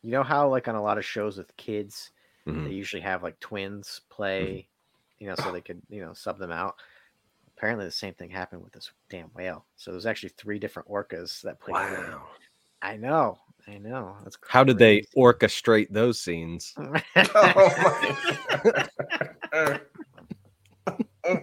[0.02, 2.10] you know how like on a lot of shows with kids,
[2.46, 2.64] Mhm.
[2.64, 4.66] they usually have like twins play,
[5.18, 6.76] you know, so they could you know sub them out.
[7.56, 9.66] Apparently, the same thing happened with this damn whale.
[9.76, 11.74] So there's actually three different orcas that play.
[11.74, 12.14] Willy.
[12.80, 13.38] I know.
[13.68, 14.16] I know.
[14.22, 16.74] That's How did they orchestrate those scenes?
[19.54, 21.38] Oh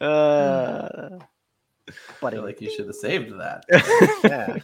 [0.00, 1.18] uh,
[1.88, 3.64] I buddy, feel like you should have saved that.
[4.24, 4.58] yeah.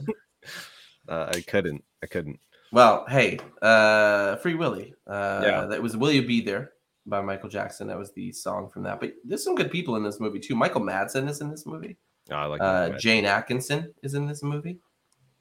[1.09, 1.85] Uh, I couldn't.
[2.03, 2.39] I couldn't.
[2.73, 4.95] Well, hey, uh, Free Willy.
[5.07, 5.67] Uh, Yeah.
[5.67, 6.73] That was Will You Be There
[7.07, 7.87] by Michael Jackson.
[7.87, 9.01] That was the song from that.
[9.01, 10.55] But there's some good people in this movie too.
[10.55, 11.97] Michael Madsen is in this movie.
[12.31, 12.91] Oh, I like Uh.
[12.99, 14.79] Jayne Atkinson is in this movie.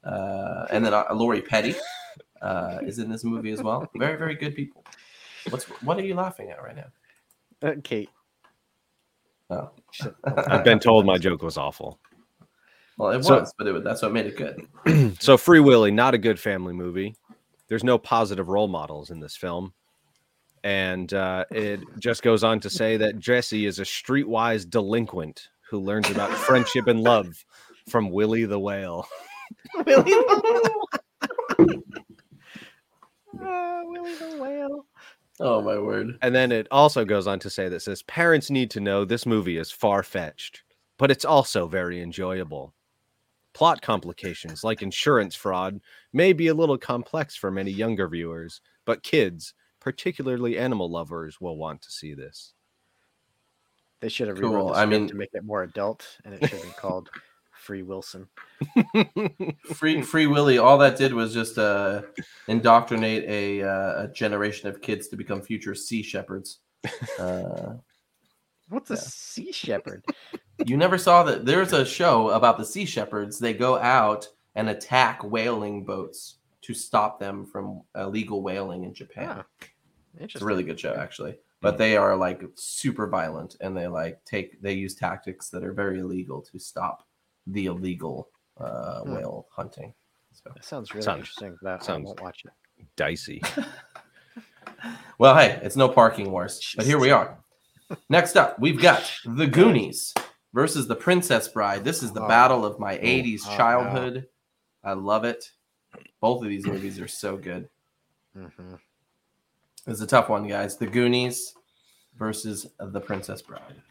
[0.04, 1.74] Uh, and then uh, Lori Petty
[2.42, 3.88] uh, is in this movie as well.
[3.96, 4.84] Very, very good people.
[5.50, 7.68] What's what are you laughing at right now?
[7.68, 8.10] Uh, Kate.
[9.50, 9.70] Oh.
[10.24, 11.98] I've been told my joke was awful.
[12.96, 15.16] Well, it So- was, but it, that's what made it good.
[15.20, 17.14] so Free Willy, not a good family movie.
[17.68, 19.72] There's no positive role models in this film.
[20.62, 25.78] And uh, it just goes on to say that Jesse is a streetwise delinquent who
[25.78, 27.44] learns about friendship and love
[27.88, 29.06] from Willy the Whale.
[29.86, 30.80] Willy the
[31.58, 31.78] Whale.
[33.42, 34.86] Ah, Willy the Whale.
[35.40, 36.16] Oh my word!
[36.22, 39.26] And then it also goes on to say that says parents need to know this
[39.26, 40.62] movie is far fetched,
[40.98, 42.72] but it's also very enjoyable.
[43.52, 45.80] Plot complications like insurance fraud
[46.12, 51.56] may be a little complex for many younger viewers, but kids, particularly animal lovers, will
[51.56, 52.52] want to see this.
[54.00, 54.50] They should have Cool.
[54.50, 57.10] rewrote the I mean- to make it more adult, and it should have been called
[57.64, 58.28] Free Wilson.
[59.74, 60.58] Free Free Willy.
[60.58, 62.02] All that did was just uh,
[62.46, 66.60] indoctrinate a, uh, a generation of kids to become future sea shepherds.
[67.18, 67.74] Uh,
[68.68, 70.04] What's a sea shepherd?
[70.66, 71.44] you never saw that?
[71.44, 73.38] There's a show about the sea shepherds.
[73.38, 79.44] They go out and attack whaling boats to stop them from illegal whaling in Japan.
[79.62, 79.66] Ah,
[80.18, 81.36] It's a really good show, actually.
[81.60, 85.72] But they are like super violent, and they like take they use tactics that are
[85.72, 87.06] very illegal to stop
[87.46, 88.28] the illegal
[88.58, 89.14] uh, Hmm.
[89.14, 89.92] whale hunting.
[90.32, 91.56] So, That sounds really Sounds- interesting.
[91.62, 92.52] But I sounds- won't watch it.
[92.96, 93.42] Dicey.
[95.18, 97.38] well, hey, it's no parking wars, but here we are.
[98.08, 100.14] Next up, we've got The Goonies
[100.52, 101.84] versus The Princess Bride.
[101.84, 102.28] This is the Oh.
[102.28, 103.56] battle of my 80s Oh, no.
[103.56, 104.28] childhood.
[104.82, 105.50] I love it.
[106.20, 107.68] Both of these movies are so good.
[108.34, 108.74] hmm
[109.86, 110.76] It's a tough one, guys.
[110.76, 111.54] The Goonies
[112.16, 113.82] versus The Princess Bride.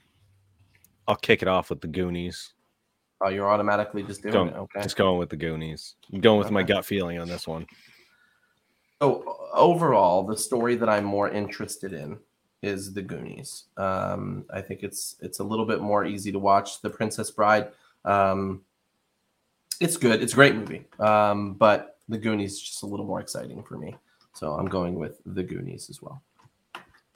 [1.08, 2.54] I'll kick it off with the Goonies.
[3.22, 4.54] Oh, you're automatically just doing Go- it.
[4.56, 4.82] Okay.
[4.82, 5.96] Just going with the Goonies.
[6.12, 7.66] I'm going with my gut feeling on this one.
[9.02, 12.18] So overall, the story that I'm more interested in
[12.62, 13.66] is the Goonies.
[13.78, 16.82] Um, I think it's it's a little bit more easy to watch.
[16.82, 17.70] The Princess Bride,
[18.06, 18.62] um,
[19.82, 20.22] it's good.
[20.22, 23.78] It's a great movie, um, but the Goonies is just a little more exciting for
[23.78, 23.96] me.
[24.34, 26.22] So I'm going with the Goonies as well.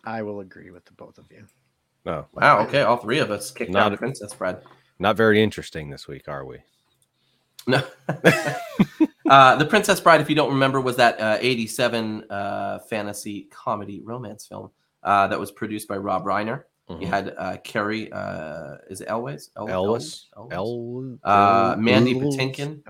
[0.06, 1.46] I will agree with the both of you.
[2.06, 2.60] No, Wow.
[2.66, 4.58] Okay, all three of us kicked Not out a- Princess Bride.
[5.00, 6.58] Not very interesting this week, are we?
[7.68, 7.84] No.
[9.30, 14.02] uh, the Princess Bride, if you don't remember, was that uh, 87 uh, fantasy comedy
[14.04, 14.72] romance film
[15.04, 16.64] uh, that was produced by Rob Reiner.
[16.90, 17.08] You Mhm.
[17.10, 19.50] had uh, Cary, uh, is it Elways?
[19.58, 20.54] El- Ellis, Elwes?
[20.54, 22.14] El, Uh, Mandy?
[22.14, 22.82] Patinkin,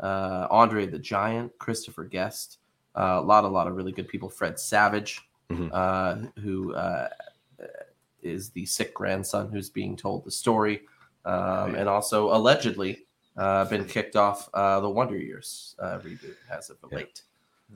[0.00, 2.58] uh, Andre the Giant, Christopher Guest,
[2.96, 4.28] uh, a lot, a lot of really good people.
[4.28, 5.70] Fred Savage, Mhm.
[5.72, 7.08] uh, who uh,
[8.24, 10.82] is the sick grandson who's being told the story,
[11.24, 13.06] um, and also allegedly
[13.36, 16.98] uh, been kicked off uh, the Wonder Years uh, reboot as of Yeah.
[16.98, 17.22] late.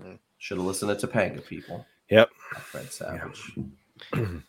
[0.00, 0.18] Mm.
[0.38, 1.84] Should have listened to Topanga people.
[2.10, 2.30] Yep.
[2.60, 3.52] Fred Savage.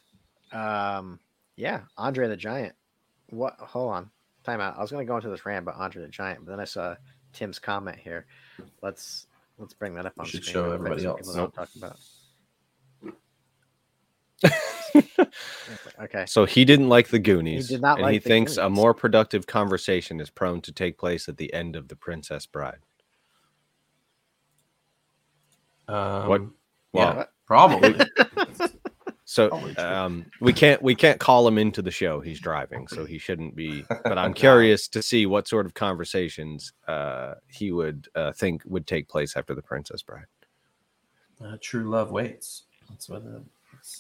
[0.52, 1.20] Um,
[1.58, 2.74] yeah, Andre the Giant.
[3.30, 3.54] What?
[3.60, 4.10] Hold on,
[4.44, 4.78] time out.
[4.78, 6.96] I was gonna go into this rant about Andre the Giant, but then I saw
[7.34, 8.26] Tim's comment here.
[8.82, 9.28] Let's
[9.60, 11.20] let's bring that up on should screen show everybody else.
[11.20, 11.84] people know what I'm talking
[14.42, 14.54] about.
[16.00, 16.26] Okay.
[16.28, 17.70] So he didn't like the Goonies.
[17.70, 20.72] He did not and he like the thinks a more productive conversation is prone to
[20.72, 22.80] take place at the end of the Princess Bride.
[25.88, 26.42] Um, What-
[26.94, 27.96] Yeah, probably.
[29.32, 32.20] So um, we can't we can't call him into the show.
[32.20, 33.84] He's driving, so he shouldn't be.
[34.04, 38.88] But I'm curious to see what sort of conversations uh, he would uh, think would
[38.88, 40.26] take place after the Princess Bride.
[41.46, 42.64] uh, True love waits.
[42.90, 43.59] That's what uh, it's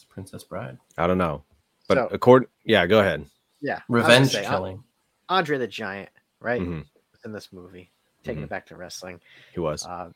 [0.09, 0.77] Princess Bride.
[0.97, 1.43] I don't know,
[1.87, 3.25] but So- according, yeah, go ahead.
[3.61, 4.83] Yeah, I was gonna Revenge say, killing.
[5.29, 6.61] Andre the Giant, right?
[6.61, 6.85] Mhm.
[7.25, 7.91] In this movie,
[8.23, 8.45] taking Mhm.
[8.45, 9.19] it back to wrestling,
[9.53, 9.85] He was.
[9.85, 10.11] uh,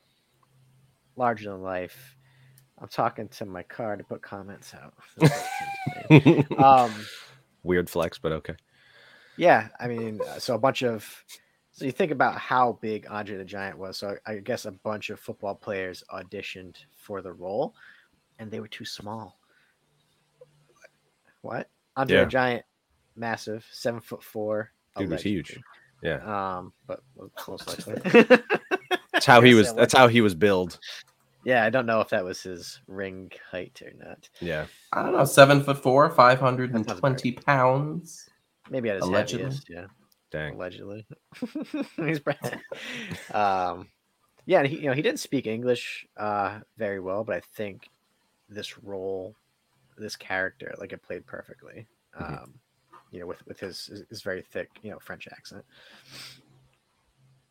[1.16, 2.16] larger than life.
[2.80, 4.94] I'm talking to my car to put comments out.
[6.58, 7.06] um,
[7.64, 8.56] Weird flex, but okay.
[9.38, 11.24] Yeah, I mean, uh, so a bunch of
[11.72, 13.98] so you think about how big Andre the Giant was.
[13.98, 17.74] So I guess a bunch of football players auditioned for the role,
[18.38, 19.40] and they were too small.
[21.44, 21.70] What?
[21.96, 22.24] Andre Yeah.
[22.24, 22.66] the Giant,
[23.16, 24.72] massive, seven foot four.
[24.98, 25.60] Dude was huge.
[26.02, 26.18] Yeah,
[26.58, 27.02] Um, but
[27.48, 28.24] most likely.
[29.14, 29.68] that's how he was.
[29.68, 30.78] yeah, That's how he was billed.
[31.46, 34.30] yeah, I don't know if that was his ring height or not.
[34.42, 38.28] Yeah, I don't know, seven foot four, five hundred and That sounds twenty pounds.
[38.70, 39.44] Maybe at his Allegedly.
[39.46, 39.70] heaviest.
[39.70, 39.86] Yeah.
[40.32, 40.56] dang.
[40.56, 41.06] allegedly.
[41.98, 42.20] He's
[43.34, 43.88] um,
[44.46, 47.90] yeah, and he you know he didn't speak English uh very well, but I think
[48.50, 49.36] this role,
[49.98, 51.88] this character, like it played perfectly.
[52.18, 52.52] Um, Mhm.
[53.12, 55.64] you know, with with his his, his very thick you know French accent.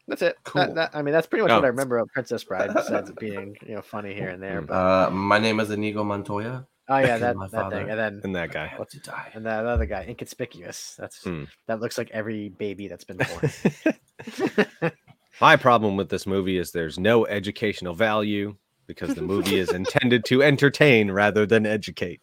[0.08, 0.36] That's it.
[0.44, 0.74] Cool.
[0.74, 1.56] that- I mean, that's pretty much Oh.
[1.56, 4.60] what I remember of Princess Bride, besides it being you know funny here and there.
[4.62, 4.66] Mm.
[4.66, 6.66] But Uh, my name is Inigo Montoya.
[6.88, 7.76] oh yeah, killed that that father.
[7.76, 8.66] thing, and then And that guy.
[8.66, 9.30] Had to die.
[9.34, 10.96] and that other guy, inconspicuous.
[10.96, 11.48] That's Mm.
[11.66, 14.92] that looks like every baby that's been born.
[15.40, 20.24] My problem with this movie is there's no educational value because the movie is intended
[20.26, 22.20] to entertain rather than educate.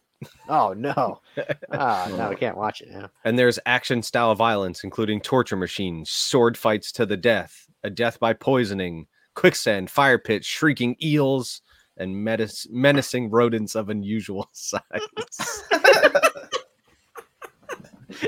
[0.49, 1.21] Oh no!
[1.71, 3.09] Ah, no, we can't watch it now.
[3.23, 8.19] And there's action style violence, including torture machines, sword fights to the death, a death
[8.19, 11.61] by poisoning, quicksand, fire pits, shrieking eels,
[11.97, 14.81] and menace- menacing rodents of unusual size.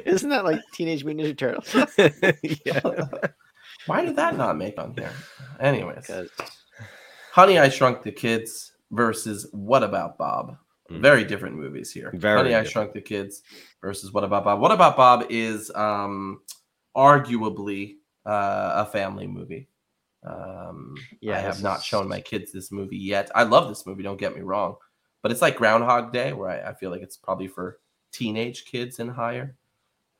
[0.05, 1.73] Isn't that like Teenage Mutant Ninja Turtles?
[2.65, 3.05] yeah.
[3.87, 5.11] Why did that not make on here?
[5.59, 6.29] Anyways, Because
[7.31, 10.57] Honey, I Shrunk the Kids versus What About Bob?
[10.91, 11.01] Mm.
[11.01, 12.11] Very different movies here.
[12.13, 12.63] Very Honey, I.
[12.63, 13.43] Shrunk the Kids
[13.81, 14.59] versus What About Bob?
[14.59, 16.41] What About Bob is um,
[16.95, 19.67] arguably uh, a family movie.
[20.23, 23.31] Um, Yeah, I have not shown my kids this movie yet.
[23.33, 24.03] I love this movie.
[24.03, 24.75] Don't get me wrong,
[25.21, 27.79] but it's like Groundhog Day, where I, I feel like it's probably for
[28.11, 29.55] teenage kids and higher.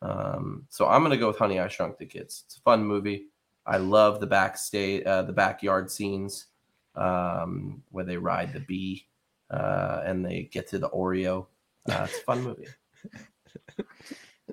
[0.02, 2.44] Um, so I'm gonna go with Honey, I Shrunk the Kids.
[2.46, 3.28] It's a fun movie.
[3.66, 6.48] I love the backstage, uh, the backyard scenes
[6.96, 9.06] um, where they ride the bee
[9.52, 11.46] uh, and they get to the Oreo.
[11.90, 12.68] Uh, it's a fun movie.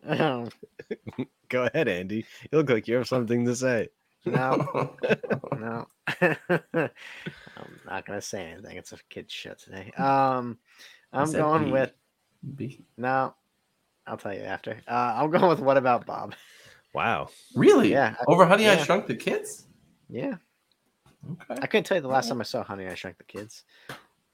[0.06, 0.48] um,
[1.48, 2.26] Go ahead, Andy.
[2.50, 3.88] You look like you have something to say.
[4.26, 4.94] No,
[5.58, 5.86] no.
[6.20, 6.90] I'm
[7.86, 8.76] not gonna say anything.
[8.76, 9.90] It's a kid show today.
[9.96, 10.58] Um,
[11.12, 11.70] I'm going B.
[11.72, 11.92] with
[12.56, 12.84] B.
[12.96, 13.34] no.
[14.06, 14.78] I'll tell you after.
[14.88, 16.34] Uh, I'm going with what about Bob?
[16.94, 17.28] Wow.
[17.54, 17.90] Really?
[17.92, 18.84] Yeah, I- Over Honey I yeah.
[18.84, 19.66] Shrunk the Kids?
[20.08, 20.36] Yeah,
[21.30, 21.60] Okay.
[21.62, 23.64] I couldn't tell you the last time I saw Honey I Shrunk the Kids.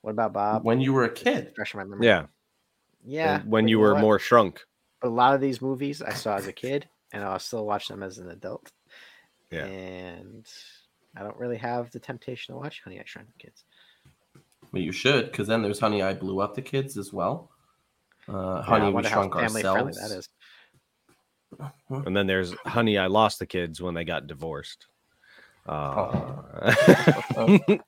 [0.05, 0.65] What about Bob?
[0.67, 1.53] When you were a kid.
[1.57, 2.07] Fresh in my memory.
[2.07, 2.27] Yeah.
[3.07, 3.37] yeah.
[3.37, 4.03] And when but you were what?
[4.03, 4.61] more shrunk.
[5.01, 7.89] But a lot of these movies I saw as a kid, and I'll still watch
[7.89, 8.71] them as an adult.
[9.51, 9.65] Yeah.
[9.65, 10.47] And
[11.17, 13.65] I don't really have the temptation to watch Honey I Shrunk the Kids.
[14.73, 17.51] Well, you should, because then there's Honey I Blew Up the Kids as well.
[18.29, 19.97] Uh, Yeah, Honey We Shrunk Ourselves.
[19.97, 20.29] that is.
[21.89, 24.87] And then there's Honey, I Lost the Kids when they got divorced.
[25.67, 26.43] Uh,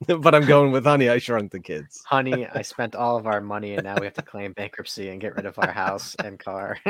[0.18, 2.02] but I'm going with Honey, I Shrunk the Kids.
[2.06, 5.20] Honey, I spent all of our money and now we have to claim bankruptcy and
[5.20, 6.78] get rid of our house and car.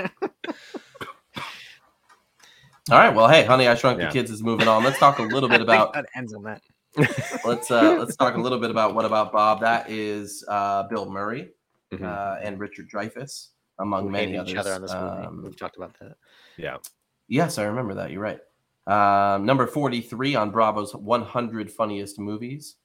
[2.89, 3.13] All right.
[3.13, 4.07] Well, hey, Honey I Shrunk Yeah.
[4.07, 4.85] the Kids is moving on.
[4.85, 6.63] Let's talk a little bit about that ends on that.
[7.45, 9.61] let's uh let's talk a little bit about what about Bob.
[9.61, 11.51] That is uh Bill Murray
[11.93, 12.05] Mhm.
[12.05, 14.51] uh, and Richard Dreyfuss, among We many hated others.
[14.53, 15.27] each other on this movie.
[15.27, 16.17] Um, We've talked about that.
[16.57, 16.79] Yeah.
[17.29, 18.11] Yes, I remember that.
[18.13, 18.41] You're right.
[18.87, 22.77] Um, number 43 on Bravo's 100 Funniest Movies.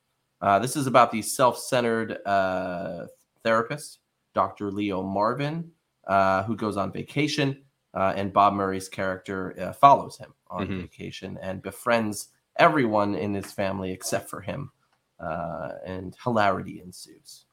[0.41, 3.05] Uh, this is about the self centered uh,
[3.43, 3.99] therapist,
[4.33, 4.71] Dr.
[4.71, 5.71] Leo Marvin,
[6.07, 10.81] uh, who goes on vacation, uh, and Bob Murray's character uh, follows him on Mhm.
[10.81, 14.71] vacation and befriends everyone in his family except for him.
[15.19, 17.45] Uh, and hilarity ensues.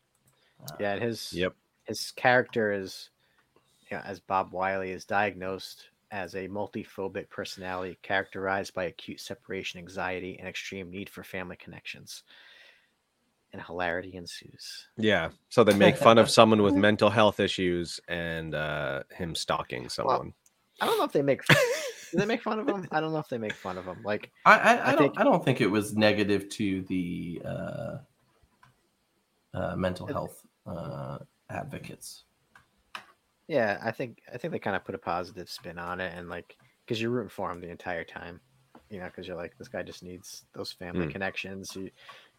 [0.64, 1.54] Uh, Yeah, his Yep.
[1.84, 3.11] his character is,
[3.90, 10.36] yeah, as Bob Wiley is diagnosed as a multiphobic personality characterized by acute separation anxiety
[10.38, 12.22] and extreme need for family connections.
[13.52, 14.88] And hilarity ensues.
[14.98, 15.30] Yeah.
[15.48, 20.34] So they make fun of someone with mental health issues and uh, him stalking someone.
[20.80, 22.86] I don't know if they make do they make fun of him.
[22.92, 24.02] I don't know if they make fun of him.
[24.04, 24.98] Like I, I, I, I don't.
[24.98, 27.96] think- I don't think it was negative to the uh,
[29.54, 31.18] uh, mental health uh,
[31.50, 32.24] advocates.
[33.48, 36.28] Yeah, I think I think they kind of put a positive spin on it, and
[36.28, 38.40] like because you're rooting for him the entire time,
[38.90, 41.11] you know, because you're like this guy just needs those family Mm.
[41.12, 41.74] connections.
[41.74, 41.90] You,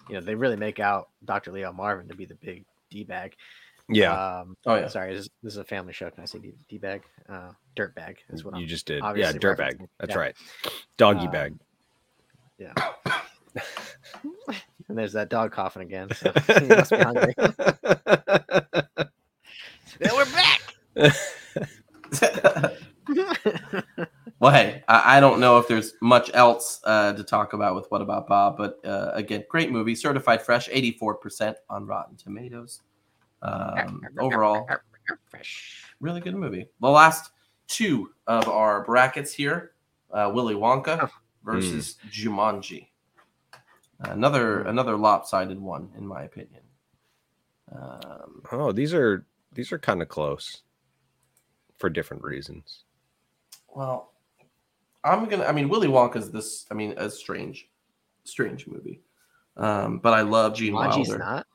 [0.07, 1.51] you know, they really make out Dr.
[1.51, 3.35] Leo Marvin to be the big d bag.
[3.89, 4.39] yeah.
[4.41, 4.87] Um, Oh yeah.
[4.87, 6.09] sorry, this, this is a family show.
[6.11, 7.01] Can I say d bag?
[7.27, 8.67] Uh, dirt bag is what you I'm.
[8.67, 9.03] just did.
[9.15, 9.31] Yeah.
[9.33, 9.79] dirt bag.
[9.99, 10.19] That's Yeah.
[10.19, 10.35] right.
[10.97, 11.55] Doggy Uh, bag.
[12.59, 12.73] Yeah.
[14.87, 16.09] and there's that dog coughing again.
[16.13, 17.33] So he must be hungry.
[19.99, 20.61] yeah, we're back.
[24.39, 27.85] well, hey, I, I don't know if there's much else uh, to talk about with
[27.89, 32.81] What About Bob, but uh, again, great movie, certified fresh, 84% on Rotten Tomatoes.
[33.41, 34.67] Um, overall,
[35.99, 36.67] really good movie.
[36.81, 37.31] The last
[37.67, 39.71] two of our brackets here
[40.11, 41.09] uh, Willy Wonka
[41.43, 42.87] versus Jumanji.
[43.99, 46.61] Another another lopsided one, in my opinion.
[47.71, 50.63] Um, Oh, these are these are kind of close
[51.79, 52.83] for different reasons.
[53.75, 54.11] Well,
[55.03, 55.45] I'm gonna.
[55.45, 56.65] I mean, Willy Wonka's this.
[56.69, 57.67] I mean, a strange,
[58.23, 59.01] strange movie.
[59.57, 61.17] Um, but I love Gene Jumanji's Wilder.
[61.17, 61.47] not.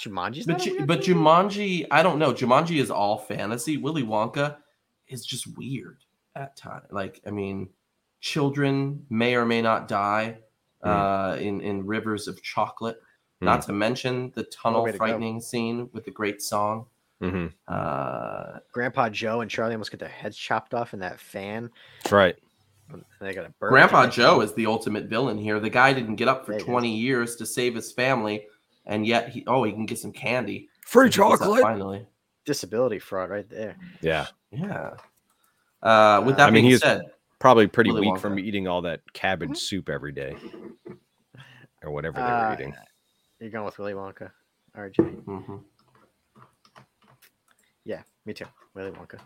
[0.00, 0.60] Jumanji's But not.
[0.60, 1.12] a Ju- weird but movie?
[1.14, 2.32] Jumanji, I don't know.
[2.32, 3.76] Jumanji is all fantasy.
[3.76, 4.56] Willy Wonka
[5.08, 5.98] is just weird
[6.36, 6.84] at times.
[6.92, 7.68] Like, I mean,
[8.20, 10.38] children may or may not die
[10.84, 10.88] Hmm.
[10.88, 13.00] uh, in in rivers of chocolate.
[13.40, 16.86] Not to mention the tunnel way frightening scene with the great song.
[17.20, 21.70] Hmm Uh, Grandpa Joe and Charlie almost get their heads chopped off in that fan.
[22.02, 22.36] That's right.
[22.90, 23.70] And they got a bird.
[23.70, 24.42] Grandpa Joe them.
[24.48, 25.60] is the ultimate villain here.
[25.60, 26.68] The guy didn't get up for Yeah, he is.
[26.68, 28.46] 20 years to save his family,
[28.86, 30.68] and yet he oh he can get some candy.
[30.86, 31.62] Free He gets up chocolate.
[31.62, 32.06] finally.
[32.46, 33.76] disability fraud right there.
[34.00, 34.26] Yeah.
[34.50, 34.94] Yeah.
[35.82, 37.02] Uh, with Uh, that I mean, being he's- said,
[37.40, 38.20] Probably pretty Willy weak Wonka.
[38.20, 40.34] from eating all that cabbage soup every day.
[41.84, 42.74] Or whatever they were Uh, eating.
[43.38, 44.32] You're going with Willy Wonka,
[44.76, 44.96] RJ.
[45.26, 45.62] mhm.
[48.28, 48.44] Yeah, me too.
[48.74, 49.18] Willy Wonka.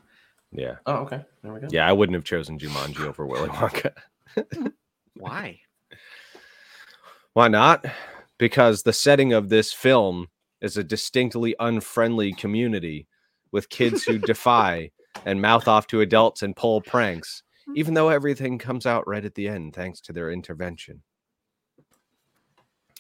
[0.53, 0.77] Yeah.
[0.87, 1.69] oh okay, there we go.
[1.71, 3.93] Yeah, I wouldn't have chosen Jumanji over Willy Wonka.
[5.15, 5.61] Why?
[7.33, 7.85] Why not?
[8.39, 10.29] Because the setting of this film
[10.61, 13.09] is a distinctly unfriendly community
[13.51, 14.91] with kids who defy
[15.27, 17.43] and mouth off to adults and pull pranks,
[17.75, 21.03] even though everything comes out right at the end thanks to their intervention.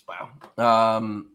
[0.08, 0.96] Wow.
[0.96, 1.30] Um,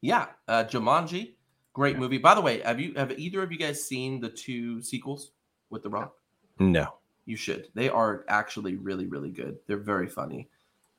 [0.00, 1.33] yeah, uh, Jumanji,
[1.74, 2.16] great movie.
[2.16, 5.32] By the way, have you have either of you guys seen the two sequels
[5.68, 6.14] with The Rock?
[6.58, 6.94] No.
[7.26, 7.68] You should.
[7.74, 9.58] They are actually really, really good.
[9.66, 10.48] They're very funny.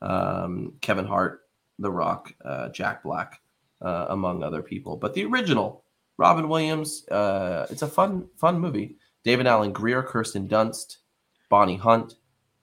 [0.01, 1.47] Um, Kevin Hart,
[1.79, 3.41] The Rock, uh, Jack Black,
[3.81, 4.97] uh, among other people.
[4.97, 5.83] But the original,
[6.17, 8.97] Robin Williams, uh, it's a fun, fun movie.
[9.23, 10.97] David Alan Grier, Kirsten Dunst,
[11.49, 12.15] Bonnie Hunt,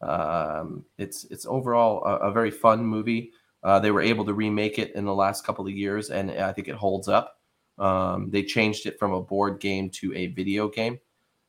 [0.02, 3.32] Um, it's it's overall a, a very fun movie.
[3.62, 6.52] Uh, they were able to remake it in the last couple of years, and I
[6.52, 7.38] think it holds up.
[7.78, 10.98] Um, they changed it from a board game to a video game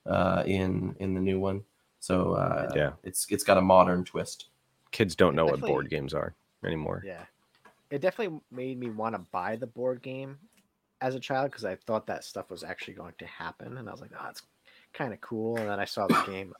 [0.05, 1.63] uh, in in the new one,
[1.99, 2.91] so uh, Yeah.
[3.03, 4.47] it's it's got a modern twist.
[4.91, 6.34] Kids don't know what board games are
[6.65, 7.03] anymore.
[7.05, 7.26] Yeah.
[7.89, 10.39] It definitely made me want to buy the board game
[11.01, 13.78] as a child because I thought that stuff was actually going to happen.
[13.78, 14.41] And I was like, oh, it's
[14.93, 15.57] kind of cool.
[15.57, 16.53] And then I saw the game.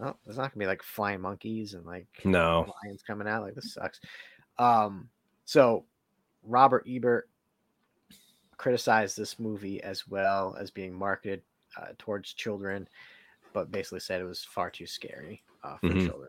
[0.00, 2.74] Oh, there's not gonna be like flying monkeys and like No.
[2.84, 3.42] lions coming out.
[3.42, 4.00] Like this sucks.
[4.58, 5.08] Um,
[5.46, 5.84] so
[6.42, 7.29] Robert Ebert
[8.60, 11.40] criticized this movie as well as being marketed
[11.78, 12.86] uh, towards children,
[13.54, 16.06] but basically said it was far too scary uh, for Mhm.
[16.06, 16.28] children.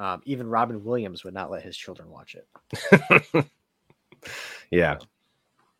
[0.00, 3.46] Um, even Robin Williams would not let his children watch it.
[4.70, 4.98] Yeah.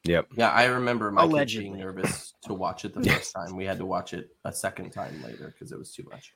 [0.05, 0.29] Yep.
[0.37, 1.71] Yeah, I remember my kids Allegedly.
[1.71, 3.57] being nervous to watch it the first time.
[3.57, 6.35] We had to watch it a second time later because it was too much.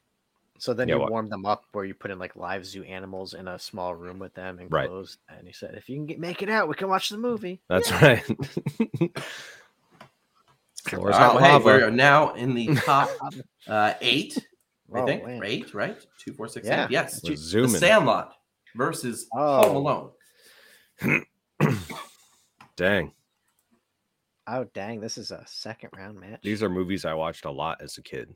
[0.60, 2.82] So then Yeah, you what- warm them up where you put in like live zoo
[2.84, 4.84] animals in a small room with them Right.
[4.84, 5.18] enclosed.
[5.28, 7.60] And he said, if you can get, make it out, we can watch the movie.
[7.68, 8.24] That's right.
[10.84, 13.10] Floor's hey, we're now in the top
[13.66, 14.38] uh, eight,
[14.94, 15.26] I Oh, think.
[15.26, 15.42] man.
[15.44, 15.98] Eight, right?
[16.18, 16.84] Two, four, six, Yeah.
[16.86, 16.90] eight.
[16.90, 17.20] Yes.
[17.22, 17.36] We're
[17.66, 17.68] The.
[17.68, 18.34] Sandlot
[18.74, 19.62] versus Oh.
[19.68, 20.12] Home Alone.
[22.76, 23.12] Dang.
[24.46, 25.00] Oh, dang.
[25.00, 26.40] This is a second round match.
[26.42, 28.34] These are movies I watched a lot as a kid.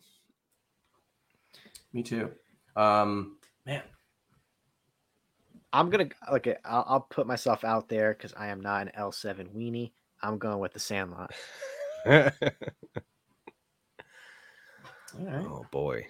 [1.92, 2.30] Me too.
[2.76, 3.36] Um,
[3.66, 3.82] man,
[5.72, 6.56] I'm gonna okay.
[6.64, 9.92] I'll, I'll put myself out there because I am not an L7 weenie.
[10.22, 11.32] I'm going with the Sandlot.
[12.06, 12.32] oh
[15.70, 16.06] boy.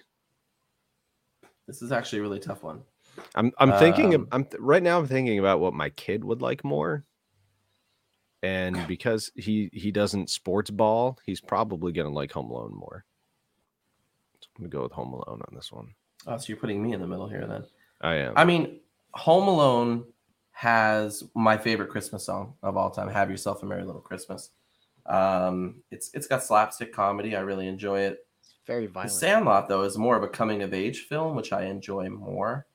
[1.67, 2.83] This is actually a really tough one.
[3.35, 6.41] I'm I'm thinking Um, I'm th- right now I'm thinking about what my kid would
[6.41, 7.05] like more.
[8.41, 13.05] And because he he doesn't sports ball, he's probably going to like Home Alone more.
[14.55, 15.93] So I'm going to go with Home Alone on this one.
[16.27, 17.65] Oh, so you're putting me in the middle here then.
[18.01, 18.33] I am.
[18.35, 18.79] I mean,
[19.15, 20.05] Home Alone
[20.51, 24.51] has my favorite Christmas song of all time, Have Yourself a Merry Little Christmas.
[25.05, 27.35] Um, it's it's got slapstick comedy.
[27.35, 28.25] I really enjoy it.
[28.41, 29.11] It's very violent.
[29.11, 29.17] The.
[29.17, 32.67] Sandlot, though, is more of a coming of age film, which I enjoy more,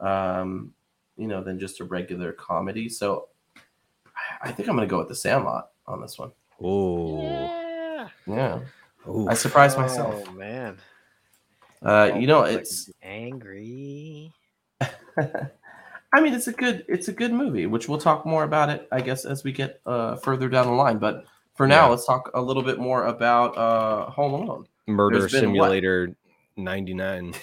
[0.00, 0.72] um,
[1.16, 2.88] you know, than just a regular comedy.
[2.88, 3.28] So
[4.06, 6.30] I- I think I'm going to go with The Sandlot on this one.
[6.62, 7.22] oh.
[7.22, 8.08] yeah.
[8.26, 8.60] Yeah,
[9.08, 9.28] Ooh.
[9.28, 10.24] I surprised myself.
[10.28, 10.78] Oh man.
[11.82, 12.90] Uh, you know, it's.
[13.02, 14.32] angry.
[14.80, 18.88] I mean, it's a good it's a good movie, which we'll talk more about it,
[18.90, 20.98] I guess, as we get uh, further down the line.
[20.98, 21.24] But
[21.54, 21.90] for now, Yeah.
[21.90, 24.66] let's talk a little bit more about uh, Home Alone.
[24.86, 25.32] Murder there's?
[25.32, 26.14] Simulator
[26.56, 27.34] 99.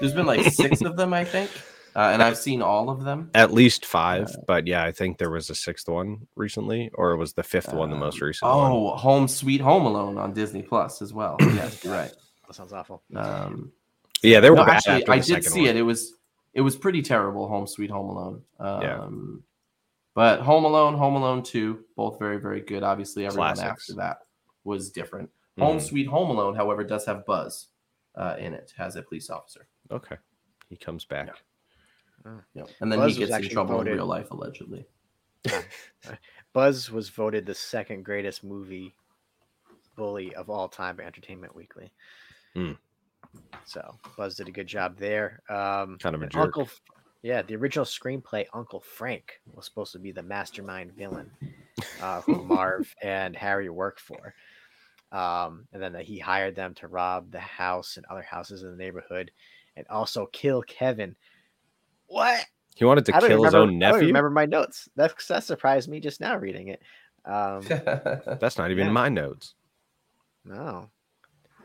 [0.00, 1.50] There's been like six of them, I think,
[1.96, 3.30] uh, and I've seen all of them.
[3.34, 7.16] At least five, but yeah, I think there was a sixth one recently, or it
[7.18, 8.72] was the fifth one the most Um, recent one?
[8.72, 11.36] Oh, Home Sweet Home Alone on Disney Plus as well.
[11.40, 12.12] Yes, right.
[12.52, 13.02] That sounds awful.
[13.16, 13.72] Um,
[14.22, 15.70] Yeah, they were no, bad actually, after I did see one.
[15.70, 15.76] it.
[15.76, 16.14] It was
[16.54, 17.48] it was pretty terrible.
[17.48, 18.42] Home Sweet Home Alone.
[18.60, 19.08] Um, Yeah.
[20.14, 22.82] But Home Alone, Home Alone Two, both very very good.
[22.82, 23.88] Obviously, everyone Classics.
[23.88, 24.18] after that
[24.64, 25.30] was different.
[25.58, 25.82] Home Mhm.
[25.88, 27.68] Sweet Home Alone, however, does have Buzz
[28.14, 29.66] uh, in it as a police officer.
[29.90, 30.16] Okay,
[30.68, 31.42] he comes back.
[32.54, 32.68] Yep.
[32.80, 34.86] And then Buzz he gets in trouble voted- in real life, allegedly.
[36.52, 38.94] Buzz was voted the second greatest movie
[39.96, 41.92] bully of all time by Entertainment Weekly.
[42.54, 42.72] Hmm.
[43.64, 45.40] So Buzz did a good job there.
[45.48, 46.42] Um, Kind of a jerk.
[46.42, 46.68] Uncle,
[47.22, 51.30] yeah, the original screenplay, Uncle Frank, was supposed to be the mastermind villain
[52.02, 54.34] uh, who Marv and Harry worked for.
[55.12, 58.76] Um, and then he hired them to rob the house and other houses in the
[58.76, 59.30] neighborhood
[59.76, 61.14] and also kill Kevin.
[62.06, 62.44] What?
[62.74, 64.06] He wanted to I kill his remember- own I don't nephew.
[64.08, 64.88] remember my notes.
[64.96, 66.82] That, that surprised me just now reading it.
[67.24, 68.88] Um, That's not even Yeah.
[68.88, 69.54] in my notes.
[70.44, 70.90] no.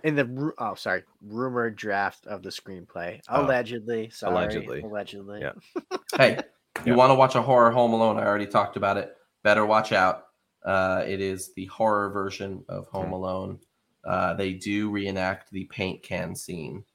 [0.08, 3.44] In the oh sorry rumored draft of the screenplay Oh.
[3.46, 4.80] allegedly sorry Allegedly.
[4.82, 5.52] allegedly Yeah.
[6.18, 6.40] hey,
[6.86, 6.96] you Yeah.
[6.96, 8.18] want to watch a horror Home Alone?
[8.18, 9.14] I already talked about it.
[9.44, 10.28] Better watch out.
[10.66, 13.14] Uh, it is the horror version of Home Hmm.
[13.14, 13.60] Alone.
[14.06, 16.86] Uh, they do reenact the paint can scene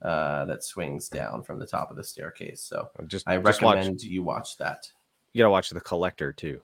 [0.00, 2.62] uh, that swings down from the top of the staircase.
[2.62, 3.76] So Just I just watch.
[3.76, 4.90] recommend you watch that.
[5.34, 6.62] You gotta watch the collector too.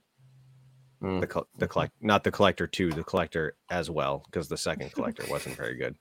[1.02, 1.20] Mm.
[1.20, 4.92] The col- the collect not the collector two, the collector as well, because the second
[4.92, 5.96] collector wasn't very good.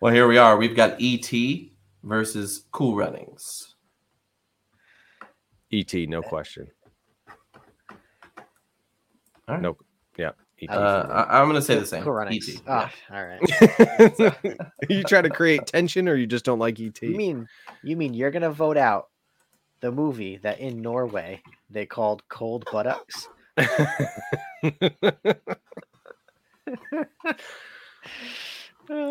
[0.00, 0.56] Well, here we are.
[0.56, 1.74] We've got E.T.
[2.02, 3.74] versus Cool Runnings.
[5.70, 6.06] E.T.
[6.06, 6.66] No question.
[7.90, 7.96] All
[9.48, 9.60] right.
[9.60, 9.76] No.
[10.16, 10.30] Yeah.
[10.58, 10.68] E.T.
[10.72, 11.02] Uh.
[11.02, 12.02] I, I'm going to say the same.
[12.02, 12.48] Cool runnings.
[12.48, 12.60] E.T.
[12.66, 13.40] Ah, all right
[14.88, 17.00] you try to create tension, or you just don't like ET?
[17.02, 17.46] you mean
[17.82, 19.09] you mean you're gonna vote out
[19.80, 23.28] the movie that in norway they called cold buttocks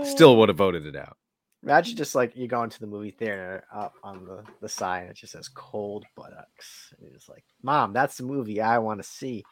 [0.04, 1.18] Still would have voted it out.
[1.64, 5.16] Imagine just like you go into the movie theater up on the, the sign, it
[5.16, 6.94] just says cold buttocks.
[6.98, 9.44] And it's like, Mom, that's the movie I want to see.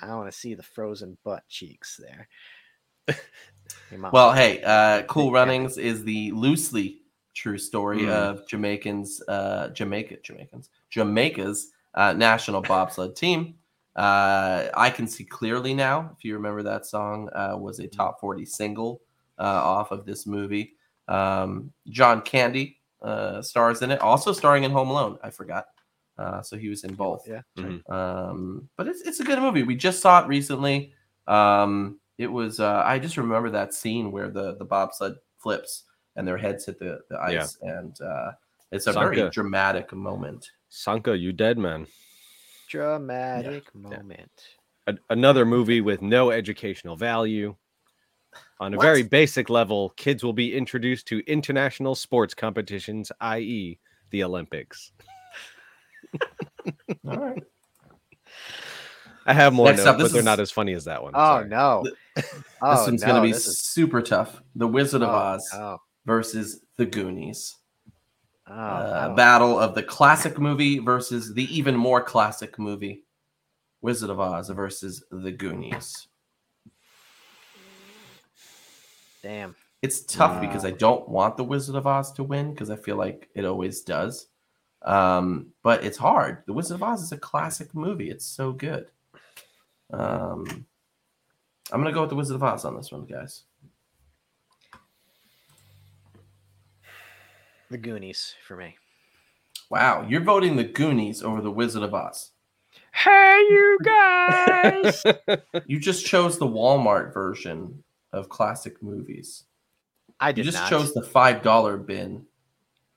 [0.00, 2.28] I want to see the frozen butt cheeks there.
[3.90, 5.40] Hey, Well, hey, uh, Cool Yeah.
[5.40, 7.01] Runnings is the loosely
[7.34, 8.10] true story Mm.
[8.10, 13.54] of Jamaicans, uh, Jamaica, Jamaicans, Jamaica's uh, national bobsled team.
[13.96, 16.10] Uh, I can see clearly now.
[16.16, 19.02] If you remember that song, uh, was a top forty single
[19.38, 20.74] uh, off of this movie.
[21.08, 25.18] Um, John Candy uh, stars in it, also starring in Home Alone.
[25.22, 25.66] I forgot,
[26.16, 27.26] uh, so he was in both.
[27.28, 27.42] yeah.
[27.58, 27.90] Mhm.
[27.90, 29.62] Um, but it's it's a good movie.
[29.62, 30.92] We just saw it recently.
[31.26, 35.84] Um, it was uh, I just remember that scene where the the bobsled flips
[36.16, 38.32] and their heads hit the, the ice, and uh,
[38.70, 40.50] it's a very dramatic moment.
[40.68, 41.86] Sanka, you dead man.
[42.68, 44.30] Dramatic moment.
[44.86, 47.54] A- another movie with no educational value.
[48.60, 48.82] On a What?
[48.84, 53.78] very basic level, kids will be introduced to international sports competitions, i.e.,
[54.10, 54.92] the Olympics.
[57.06, 57.42] All right.
[59.26, 61.02] I have more Next notes, up, but this they're is- not as funny as that
[61.02, 61.12] one.
[61.14, 61.48] Oh sorry.
[61.48, 61.82] no.
[61.84, 61.94] Th-
[62.64, 64.42] Oh, this one's no, gonna be this is- super tough.
[64.54, 65.78] The Wizard of oh, Oz no.
[66.04, 67.56] Versus the Goonies.
[68.48, 69.14] Oh, uh, no.
[69.14, 73.04] battle of the classic movie versus the even more classic movie,
[73.80, 76.08] Wizard of Oz versus the Goonies.
[79.22, 79.54] Damn.
[79.80, 82.96] It's tough because I don't want the Wizard of Oz to win because I feel
[82.96, 84.28] like it always does.
[84.82, 86.42] Um, but it's hard.
[86.46, 88.10] The Wizard of Oz is a classic movie.
[88.10, 88.86] It's so good.
[89.92, 90.66] Um,
[91.70, 93.44] I'm gonna go with the Wizard of Oz on this one, guys.
[97.72, 98.76] The Goonies for me.
[99.70, 102.32] Wow, you're voting the Goonies over the Wizard of Oz.
[102.92, 105.02] Hey, you guys!
[105.66, 109.44] You just chose the Walmart version of classic movies.
[110.20, 110.44] I did.
[110.44, 110.68] You just not.
[110.68, 112.26] chose the five dollar bin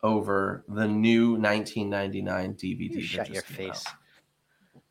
[0.04, 2.96] over the new 1999 DVD.
[2.96, 3.86] You shut your face.
[3.88, 4.82] out.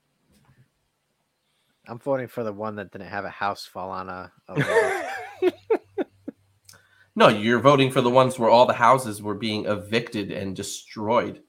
[1.86, 4.32] I'm voting for the one that didn't have a house fall on a.
[4.48, 4.54] a
[5.42, 5.52] wall.
[7.16, 11.42] No, you're voting for the ones where all the houses were being evicted and destroyed.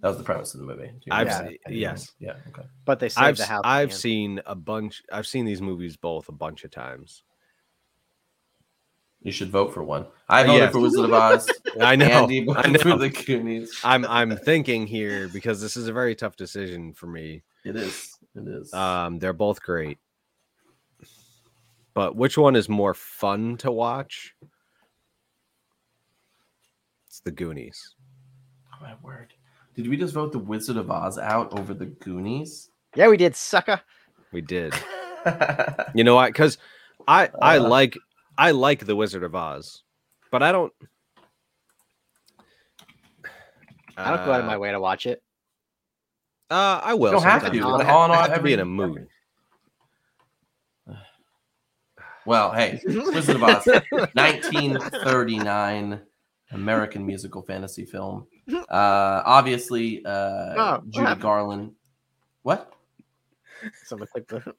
[0.00, 0.90] That was the premise of the movie.
[1.10, 2.12] I've remember se- yes.
[2.18, 2.34] Yeah.
[2.48, 2.66] Okay.
[2.84, 3.62] but they saved I've the house.
[3.64, 3.98] I've end.
[3.98, 5.02] seen a bunch.
[5.10, 7.22] I've seen these movies both a bunch of times.
[9.22, 10.06] You should vote for one.
[10.28, 10.72] I voted Yes.
[10.72, 11.50] for Wizard of Oz.
[11.80, 12.06] I know.
[12.06, 12.98] Andy I voted for know.
[12.98, 13.80] the Goonies.
[13.82, 17.42] I'm I'm thinking here because this is a very tough decision for me.
[17.64, 18.16] It is.
[18.36, 18.72] It is.
[18.74, 19.98] Um, they're both great,
[21.96, 24.34] but which one is more fun to watch?
[27.08, 27.94] It's the Goonies.
[28.74, 29.32] oh my word!
[29.74, 32.70] Did we just vote the Wizard of Oz out over the Goonies?
[32.94, 33.80] Yeah, we did, sucker.
[34.32, 34.72] We did.
[35.94, 36.28] You know what?
[36.28, 36.56] Because
[37.08, 37.68] I I Uh.
[37.68, 37.98] like
[38.38, 39.82] I like the Wizard of Oz,
[40.30, 40.72] but I don't.
[43.96, 45.20] I don't go out of Uh, my way to watch it.
[46.48, 47.06] Uh, I will.
[47.06, 47.86] You don't have to sometimes, do but.
[47.86, 49.08] I On I our have to be in a every- mood.
[52.26, 56.00] Well, hey, Wizard of Oz, 1939
[56.52, 58.26] American musical fantasy film.
[58.52, 61.22] Uh, obviously, uh, Oh, Judy happened?
[61.22, 61.72] Garland.
[62.42, 62.72] What?
[63.84, 64.54] Someone click the.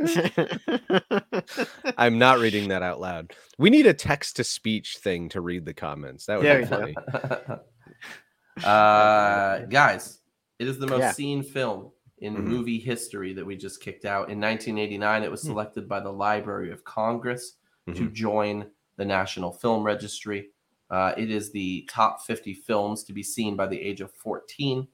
[1.96, 3.32] I'm not reading that out loud.
[3.58, 6.26] We need a text to speech thing to read the comments.
[6.26, 6.94] That would There be funny.
[8.64, 10.20] uh, guys,
[10.58, 11.12] it is the most Yeah.
[11.12, 11.90] seen film
[12.20, 12.44] in Mhm.
[12.44, 14.30] movie history that we just kicked out.
[14.30, 15.48] In 1989, it was Hmm.
[15.48, 17.56] selected by the Library of Congress
[17.86, 18.12] to Mhm.
[18.12, 20.50] join the National Film Registry.
[20.90, 24.88] Uh, it is the top 50 films to be seen by the age of 14.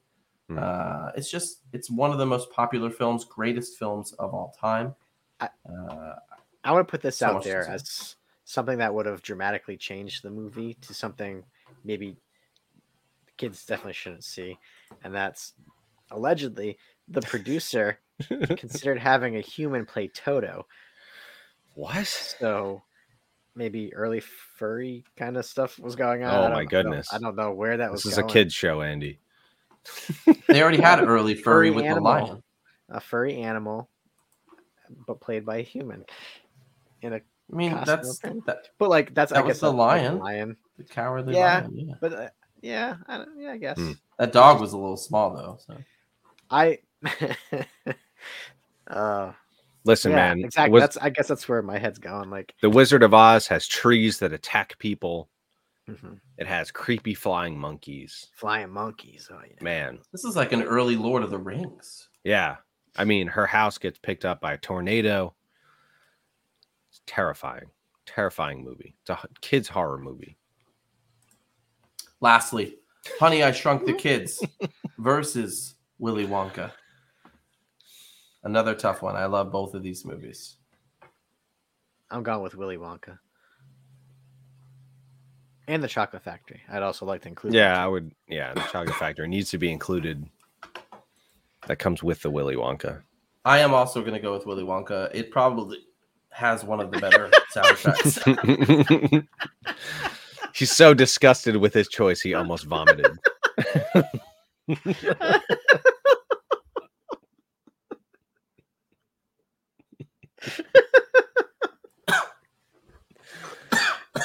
[0.47, 0.57] Hmm.
[0.59, 4.95] Uh, it's just, it's one of the most popular films, greatest films of all time.
[5.39, 6.15] I- Uh,
[6.63, 10.23] I want to put this So out there as something that would have dramatically changed
[10.23, 11.43] the movie to something
[11.83, 12.17] maybe
[13.37, 14.57] kids definitely shouldn't see,
[15.03, 15.53] and that's
[16.11, 17.99] allegedly the producer
[18.57, 20.65] considered having a human play Toto.
[21.75, 22.07] What?
[22.07, 22.81] So
[23.55, 26.33] maybe early furry kind of stuff was going on.
[26.33, 27.13] Oh I don't- my I don't- goodness.
[27.13, 28.03] I don't know where that was.
[28.03, 28.33] This is a going.
[28.33, 29.19] kids show, Andy.
[30.47, 32.41] they already had early furry Furry with the lion.
[32.89, 33.89] a furry animal,
[35.05, 36.05] but played by a human.
[37.01, 38.45] In a I mean, that's apparent.
[38.47, 40.17] that, but like that's I That was guess the that's like lion.
[40.19, 40.57] lion.
[40.79, 41.59] the cowardly Yeah.
[41.59, 41.71] lion.
[41.75, 41.93] Yeah.
[42.01, 42.29] But uh,
[42.63, 43.91] yeah, I don't, yeah, I guess Hmm.
[44.17, 45.59] That dog was a little small though.
[45.67, 45.77] So
[46.49, 46.79] I.
[48.87, 49.31] uh,
[49.83, 50.39] Listen, yeah, man.
[50.43, 50.71] exactly.
[50.73, 52.29] Wiz- That's I guess that's where my head's going.
[52.29, 55.29] Like, the Wizard of Oz has trees that attack people.
[55.87, 56.19] mhm.
[56.37, 58.27] It has creepy flying monkeys.
[58.35, 59.29] flying monkeys.
[59.31, 59.63] Oh yeah.
[59.63, 62.09] Man, this is like an early Lord of the Rings.
[62.23, 62.57] yeah.
[62.97, 65.35] I mean, her house gets picked up by a tornado.
[66.89, 67.65] It's terrifying,
[68.05, 68.95] terrifying movie.
[69.01, 70.37] It's a kids horror movie.
[72.21, 72.77] Lastly,
[73.19, 74.41] Honey, I Shrunk the Kids
[74.97, 76.71] versus Willy Wonka.
[78.45, 79.15] Another tough one.
[79.15, 80.55] I love both of these movies.
[82.11, 83.17] I'm going with Willy Wonka.
[85.67, 86.61] And the Chocolate Factory.
[86.69, 87.55] I'd also like to include.
[87.55, 87.83] Yeah.
[87.83, 88.11] I would.
[88.27, 90.23] Yeah, the Chocolate Factory needs to be included.
[91.65, 93.01] That comes with the Willy Wonka.
[93.43, 95.09] I am also going to go with Willy Wonka.
[95.13, 95.79] It probably
[96.29, 99.27] has one of the better soundtracks.
[100.53, 103.17] He's so disgusted with his choice, he almost vomited.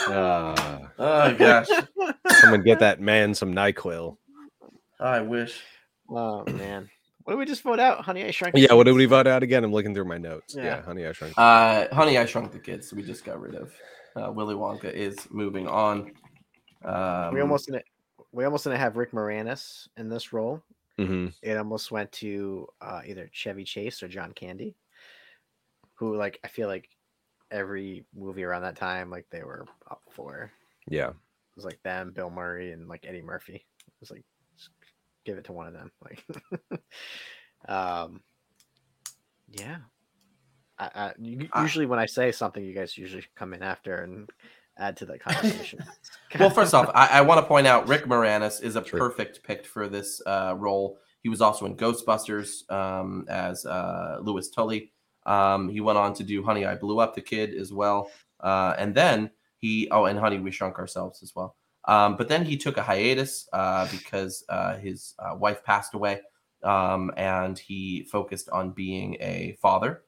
[0.08, 1.66] Uh, oh gosh,
[2.40, 4.16] someone get that man some Nyquil.
[4.98, 5.60] I wish.
[6.08, 6.88] Oh man.
[7.24, 8.04] What did we just vote out?
[8.04, 8.54] Honey, I Shrunk.
[8.56, 9.62] Yeah, what did we vote out again?
[9.62, 10.54] I'm looking through my notes.
[10.56, 10.82] Yeah, Yeah.
[10.82, 11.34] honey, I shrunk.
[11.36, 12.92] Uh, Honey, I Shrunk the Kids.
[12.92, 13.72] We just got rid of.
[14.16, 16.12] Uh, Willy Wonka is moving on.
[16.84, 17.84] Um, we almost didn't.
[18.32, 20.62] We almost didn't have Rick Moranis in this role.
[20.98, 21.28] Mm-hmm.
[21.42, 24.74] It almost went to uh, either Chevy Chase or John Candy,
[26.00, 26.88] who like I feel like
[27.50, 30.50] every movie around that time like they were up for.
[30.88, 31.14] Yeah, It
[31.56, 33.54] was like them, Bill Murray, and like Eddie Murphy.
[33.86, 34.24] It was like
[34.56, 34.70] just
[35.26, 35.92] give it to one of them.
[36.02, 36.24] Like,
[37.68, 38.22] um,
[39.50, 39.76] yeah.
[40.78, 43.96] I, I, u- I- usually when I say something, you guys usually come in after
[43.96, 44.30] and
[44.78, 45.84] add to the conversation.
[46.40, 48.98] well, first off, I, I want to point out Rick Moranis is a True.
[48.98, 50.96] perfect pick for this uh, role.
[51.22, 54.92] He was also in Ghostbusters um, as uh, Louis Tully.
[55.26, 58.10] Um, he went on to do Honey, I Blew Up the Kid as well.
[58.40, 61.56] Uh, and then he, oh, and Honey, We Shrunk Ourselves as well.
[61.86, 66.20] Um, but then he took a hiatus uh, because uh, his uh, wife passed away
[66.62, 70.02] um, and he focused on being a father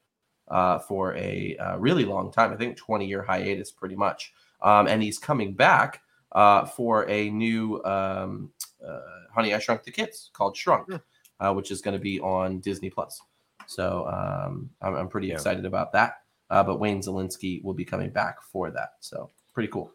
[0.48, 2.52] uh, for a uh, really long time.
[2.52, 4.32] I think 20 year hiatus, pretty much.
[4.60, 6.02] Um, and he's coming back
[6.32, 8.50] uh, for a new um,
[8.86, 9.00] uh,
[9.34, 10.96] Honey, I Shrunk the Kids called Shrunk, Hmm.
[11.40, 13.20] uh, which is going to be on Disney Plus.
[13.66, 15.34] So um, I'm, I'm pretty Yeah.
[15.34, 16.14] excited about that.
[16.50, 18.90] Uh, but Wayne Szalinski will be coming back for that.
[19.00, 19.90] So pretty cool.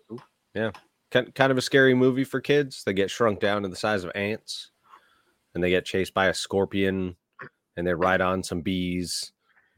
[0.54, 0.72] Yeah.
[1.12, 2.84] Kind kind of a scary movie for kids.
[2.84, 4.72] They get shrunk down to the size of ants,
[5.56, 7.16] and they get chased by a scorpion,
[7.78, 9.32] and they ride on some bees,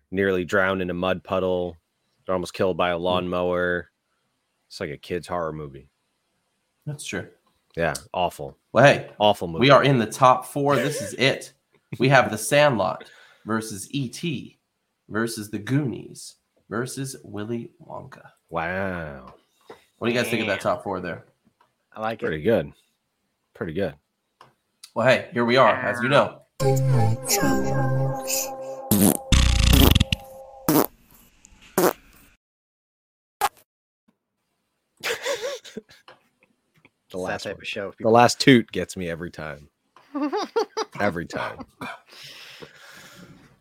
[0.10, 1.78] nearly drown in a mud puddle.
[2.26, 3.92] They're almost killed by a lawnmower.
[4.70, 5.90] It's like a kid's horror movie.
[6.88, 7.28] That's true.
[7.78, 9.60] Yeah, awful, Well, hey, awful movie.
[9.62, 10.76] we are in the top four.
[10.78, 11.54] This is it.
[12.00, 13.08] We have The Sandlot
[13.50, 14.60] versus E.T.
[15.10, 16.36] versus The Goonies
[16.70, 18.22] versus Willy Wonka.
[18.52, 19.34] Wow,
[19.98, 21.26] What do you guys think of that top four there?
[21.92, 22.26] I like it.
[22.28, 22.72] pretty good,
[23.56, 23.96] pretty good.
[24.94, 26.44] Well, hey, here we are, as you know.
[37.12, 37.62] The last type one.
[37.64, 37.94] of show.
[38.00, 39.70] The last toot gets me every time.
[41.00, 41.66] Every time.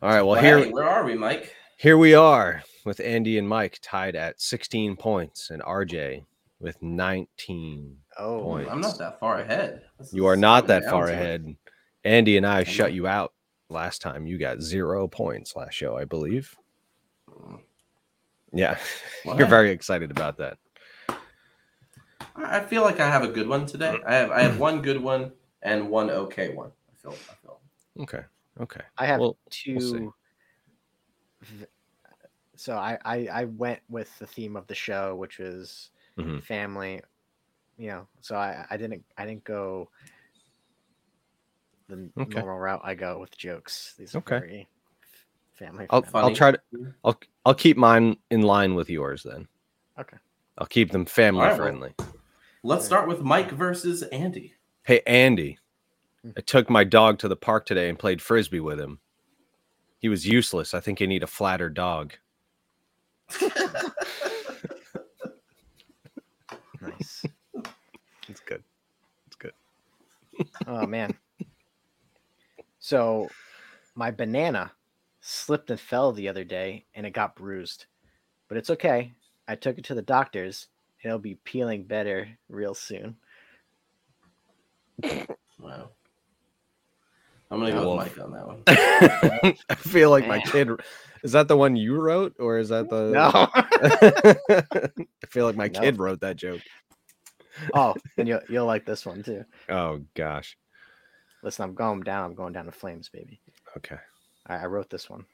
[0.01, 0.23] All right.
[0.23, 1.55] Well, Well, here hey, where are we, Mike?
[1.77, 6.25] here we are with Andy and Mike tied at 16 points, and RJ
[6.61, 7.97] with 19.
[8.19, 8.69] oh, Point.
[8.71, 9.83] I'm not that far ahead.
[9.99, 11.57] This You are not that far to ahead.
[12.05, 13.33] Andy and I shut you out
[13.69, 14.27] last time.
[14.27, 16.57] You got zero points last show, I believe.
[18.53, 18.79] Yeah,
[19.25, 20.59] you're very excited about that.
[21.09, 23.99] I I feel like I have a good one today.
[24.07, 25.33] I have I have one good one
[25.63, 26.71] and one okay one.
[26.89, 27.61] I feel I feel.
[28.01, 28.23] Okay.
[28.61, 28.81] Okay.
[28.97, 30.09] I have Well, 2 see.
[31.43, 31.67] v-
[32.57, 36.43] So I, I I went with the theme of the show, which was Mhm.
[36.43, 37.01] family.
[37.77, 39.91] You know, so I I didn't I didn't go
[41.89, 42.41] the Okay.
[42.41, 42.81] normal route.
[42.85, 43.95] I go with jokes.
[43.97, 44.39] These are Okay.
[44.41, 44.69] very
[45.55, 45.87] family.
[45.91, 46.31] I'll, friendly.
[46.31, 46.61] I'll try to
[47.05, 49.47] I'll I'll keep mine in line with yours then.
[49.99, 50.17] Okay.
[50.59, 51.95] I'll keep them family All right, well- friendly.
[52.65, 54.55] Let's start with Mike versus Andy.
[54.83, 55.59] Hey Andy.
[56.37, 58.99] I took my dog to the park today and played frisbee with him.
[60.01, 60.74] He was useless.
[60.74, 62.14] I think you need a flatter dog.
[66.81, 67.24] Nice.
[68.29, 68.62] It's good.
[69.26, 69.53] It's good.
[70.66, 71.16] Oh man.
[72.79, 73.29] So
[73.95, 74.72] my banana
[75.20, 77.87] slipped and fell the other day and it got bruised.
[78.49, 79.12] But it's okay.
[79.47, 80.68] I took it to the doctors
[81.03, 83.16] and it'll be peeling better real soon.
[85.61, 85.91] Wow.
[87.51, 88.05] I'm gonna go Wolf.
[88.05, 88.63] with Mike on that one.
[89.71, 90.69] I feel like my kid
[91.23, 93.49] is that the one you wrote or is that the No.
[95.23, 95.81] I feel like my No.
[95.81, 96.61] kid wrote that joke.
[97.75, 99.45] oh, and you'll you'll like this one too.
[99.69, 100.57] Oh gosh.
[101.43, 102.25] Listen, I'm going down.
[102.25, 103.41] I'm going down to flames, baby.
[103.77, 103.97] Okay.
[104.47, 105.25] I, I wrote this one.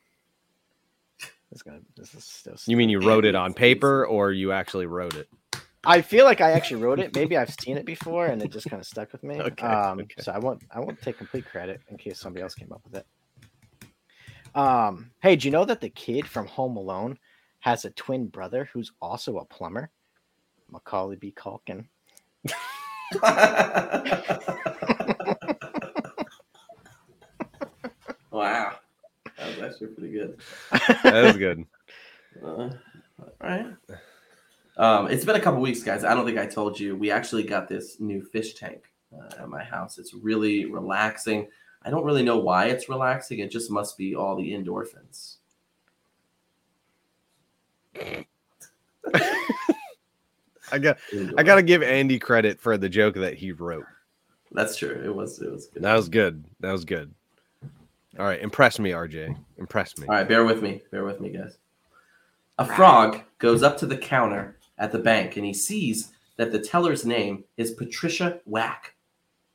[1.51, 1.81] It's gonna.
[1.97, 2.55] This is still.
[2.67, 5.29] You mean you wrote it on paper or you actually wrote it?
[5.87, 7.14] I feel like I actually wrote it.
[7.14, 9.41] Maybe I've seen it before, and it just kind of stuck with me.
[9.45, 10.22] Okay, um, okay.
[10.22, 10.62] So I won't.
[10.70, 13.07] I won't take complete credit in case somebody else came up with it.
[14.55, 15.11] Um.
[15.20, 17.18] Hey, do you know that the kid from Home Alone
[17.61, 19.91] has a twin brother who's also a plumber?
[20.70, 21.32] Macaulay B.
[21.37, 21.87] Culkin.
[28.30, 28.76] wow,
[29.37, 30.41] that was actually pretty good.
[31.03, 31.64] That was good.
[32.43, 32.70] Uh,
[33.18, 33.66] all right.
[34.77, 36.05] Um, it's been a couple weeks, guys.
[36.05, 36.97] I don't think I told you.
[36.97, 39.99] We actually got this new fish tank uh, at my house.
[39.99, 41.49] It's really relaxing.
[41.85, 43.39] I don't really know why it's relaxing.
[43.39, 45.37] It just must be all the endorphins.
[50.72, 50.99] I got
[51.37, 53.85] I got to give Andy credit for the joke that he wrote.
[54.51, 55.01] That's true.
[55.05, 55.41] It was.
[55.41, 55.83] It was good.
[55.83, 56.45] That was good.
[56.61, 57.14] That was good.
[58.18, 59.37] All right, impress me, RJ.
[59.59, 60.07] Impress me.
[60.07, 60.83] All right, bear with me.
[60.91, 61.59] Bear with me, guys.
[62.59, 66.59] A frog goes up to the counter at the bank and he sees that the
[66.59, 68.95] teller's name is Patricia Whack.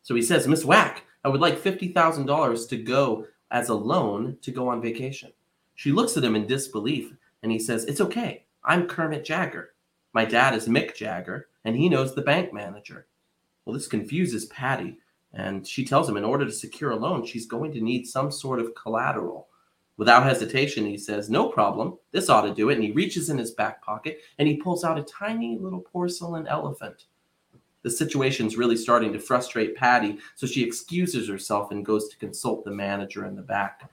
[0.01, 4.51] So he says, Miss Whack, I would like $50,000 to go as a loan to
[4.51, 5.31] go on vacation.
[5.75, 7.13] She looks at him in disbelief
[7.43, 8.45] and he says, It's okay.
[8.63, 9.73] I'm Kermit Jagger.
[10.13, 13.07] My dad is Mick Jagger and he knows the bank manager.
[13.65, 14.97] Well, this confuses Patty
[15.33, 18.31] and she tells him in order to secure a loan, she's going to need some
[18.31, 19.48] sort of collateral.
[19.99, 21.97] Without hesitation, he says, No problem.
[22.11, 22.75] This ought to do it.
[22.75, 26.47] And he reaches in his back pocket and he pulls out a tiny little porcelain
[26.47, 27.03] elephant.
[27.81, 32.63] The situation's really starting to frustrate Patty, so she excuses herself and goes to consult
[32.63, 33.91] the manager in the back.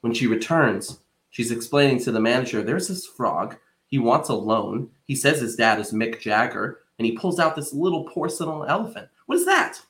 [0.00, 1.00] When she returns,
[1.30, 3.56] she's explaining to the manager, There's this frog.
[3.88, 4.90] He wants a loan.
[5.06, 9.08] He says his dad is Mick Jagger, and he pulls out this little porcelain elephant.
[9.26, 9.80] What is that?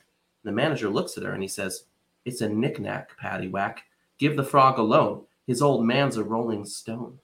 [0.45, 1.85] The manager looks at her and he says,
[2.25, 3.83] It's a knickknack, Patty Whack.
[4.17, 5.27] Give the frog a loan.
[5.49, 7.19] His old man's a rolling stone.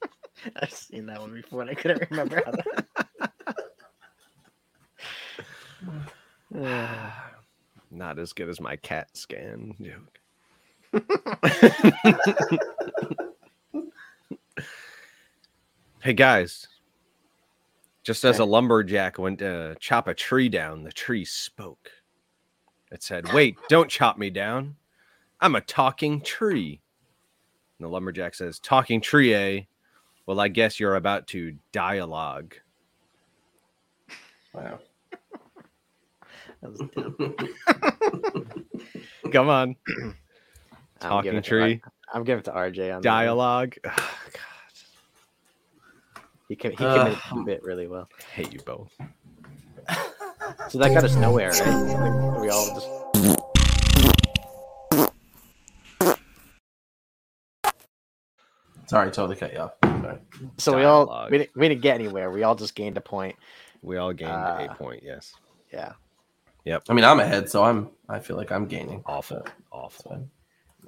[0.62, 2.52] I've seen that one before, and I couldn't remember how
[6.52, 6.54] that.
[7.90, 10.20] Not as good as my cat scan joke.
[16.02, 16.68] hey guys,
[18.04, 21.90] just as a lumberjack went to chop a tree down, the tree spoke.
[22.92, 24.76] It said, Wait, don't chop me down.
[25.40, 26.81] I'm a talking tree.
[27.78, 29.60] And the lumberjack says, Talking tree, eh?
[30.26, 32.54] Well, I guess you're about to dialogue.
[34.54, 34.78] Wow.
[36.60, 37.36] That was dumb.
[39.32, 39.76] Come on.
[39.98, 40.14] I'm
[41.00, 41.80] Talking to tree.
[41.84, 43.02] R- I'm giving it to RJ on.
[43.02, 43.74] Dialogue.
[43.84, 44.42] Ugh, God,
[46.48, 48.08] He, can he Uh, committed to the bit really well.
[48.20, 48.92] I hate you both.
[50.68, 52.40] So that got us nowhere, right?
[52.40, 52.88] We all just.
[58.92, 59.72] Sorry, totally cut you off.
[59.82, 60.18] Sorry.
[60.58, 62.30] So we all we didn't, we didn't get anywhere.
[62.30, 63.36] We all just gained a point.
[63.80, 64.34] We all gained a
[64.70, 65.02] Uh, point.
[65.02, 65.32] Yes.
[65.72, 65.92] Yeah.
[66.66, 66.82] Yep.
[66.90, 67.88] I mean, I'm ahead, so I'm.
[68.06, 69.02] I feel like I'm gaining.
[69.06, 69.38] Awful.
[69.38, 70.10] But it's Awful.
[70.10, 70.30] fine.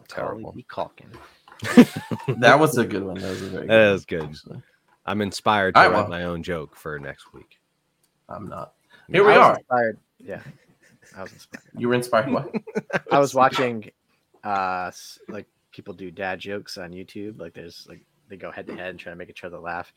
[0.07, 0.53] Terrible.
[0.53, 0.91] Macaulay
[1.77, 1.85] B.
[2.41, 3.15] That was a good one.
[3.19, 3.67] That was a very.
[3.69, 4.25] That good is good.
[4.25, 4.63] actually.
[5.07, 6.09] I'm inspired to All right, write well.
[6.11, 7.59] my own joke for next week.
[8.29, 8.75] I'm not.
[9.11, 9.57] Here we I was are.
[9.57, 9.99] Inspired.
[10.19, 10.41] Yeah.
[11.17, 11.63] I was inspired.
[11.79, 12.31] You were inspired.
[12.31, 12.53] What?
[13.11, 13.91] I was watching,
[14.45, 14.91] uh,
[15.29, 17.39] like people do dad jokes on YouTube.
[17.39, 19.93] Like there's like they go head to head and try to make each other laugh,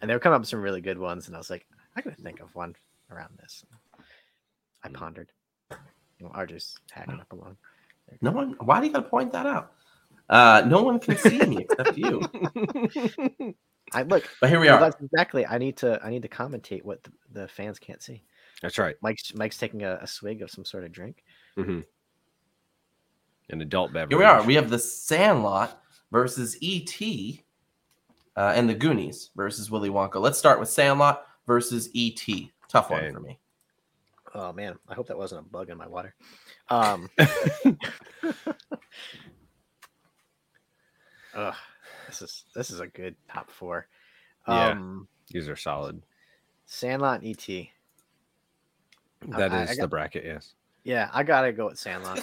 [0.00, 1.26] and they were coming up with some really good ones.
[1.26, 1.66] And I was like,
[1.96, 2.76] I gotta think of one
[3.10, 3.64] around this.
[4.84, 5.32] I pondered.
[6.18, 7.56] You know, RJ's hacking up along.
[8.20, 8.54] No one.
[8.60, 9.72] Why do you got to point that out?
[10.28, 12.22] Uh, no one can see me except you.
[13.92, 14.28] I look.
[14.40, 14.80] But here we well, are.
[14.80, 15.46] that's exactly.
[15.46, 16.00] I need to.
[16.04, 18.22] I need to commentate what the, the fans can't see.
[18.62, 18.96] That's right.
[19.02, 21.24] Mike's Mike's taking a, a swig of some sort of drink.
[21.56, 21.80] hmm
[23.50, 24.10] An adult beverage.
[24.10, 24.42] Here we are.
[24.42, 25.80] We have the Sandlot
[26.10, 27.44] versus E.T.
[28.36, 30.20] Uh, and the Goonies versus Willy Wonka.
[30.20, 32.50] Let's start with Sandlot versus E.T.
[32.68, 33.04] Tough Okay.
[33.04, 33.38] one for me.
[34.34, 36.14] Oh man, I hope that wasn't a bug in my water.
[36.68, 37.08] Um,
[41.34, 41.54] ugh,
[42.08, 43.86] this is this is a good top four.
[44.48, 44.70] Yeah.
[44.70, 46.02] Um, These are solid.
[46.66, 47.46] Sandlot and ET.
[49.28, 50.24] That is I- I the bracket.
[50.24, 50.54] Yes.
[50.82, 52.20] Yeah, I gotta go with Sandlot.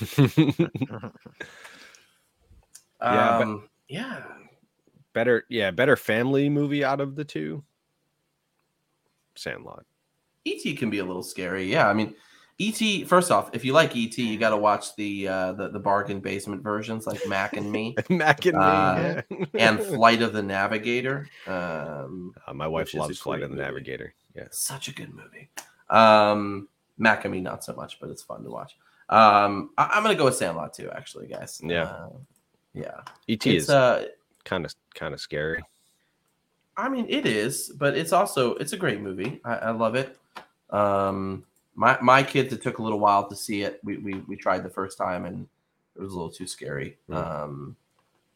[3.02, 4.24] Yeah, but- Um, yeah.
[5.12, 5.44] better.
[5.48, 5.70] Yeah.
[5.70, 7.62] Better family movie out of the two.
[9.36, 9.84] Sandlot.
[10.44, 10.74] E.T.
[10.76, 11.70] Can be a little scary.
[11.70, 12.14] Yeah, I mean,
[12.58, 13.04] E.T.
[13.04, 16.20] First off, if you like E.T., you got to watch the, uh, the the bargain
[16.20, 19.46] basement versions like Mac and Me Mac and Uh, me.
[19.54, 21.28] and Flight of the Navigator.
[21.46, 23.66] Um, Uh, my wife which is a loves Flight of the movie.
[23.66, 24.14] Navigator.
[24.36, 24.44] Yeah.
[24.50, 25.50] such a good movie.
[25.90, 26.68] Um,
[26.98, 28.76] Mac and Me not so much, but it's fun to watch.
[29.08, 31.60] Um, I, am gonna go with Sandlot too, actually, guys.
[31.62, 31.84] Yeah.
[31.84, 32.08] Uh,
[32.72, 33.00] yeah.
[33.28, 33.56] E.T.
[33.56, 34.06] It's is uh,
[34.44, 35.62] kind of kind of scary.
[36.76, 39.40] I mean, it is, but it's also it's a great movie.
[39.44, 40.16] I, I love it.
[40.70, 41.44] Um,
[41.74, 43.80] my my kids, it took a little while to see it.
[43.84, 45.46] We we we tried the first time and
[45.96, 46.98] it was a little too scary.
[47.08, 47.16] Mm.
[47.16, 47.76] Um,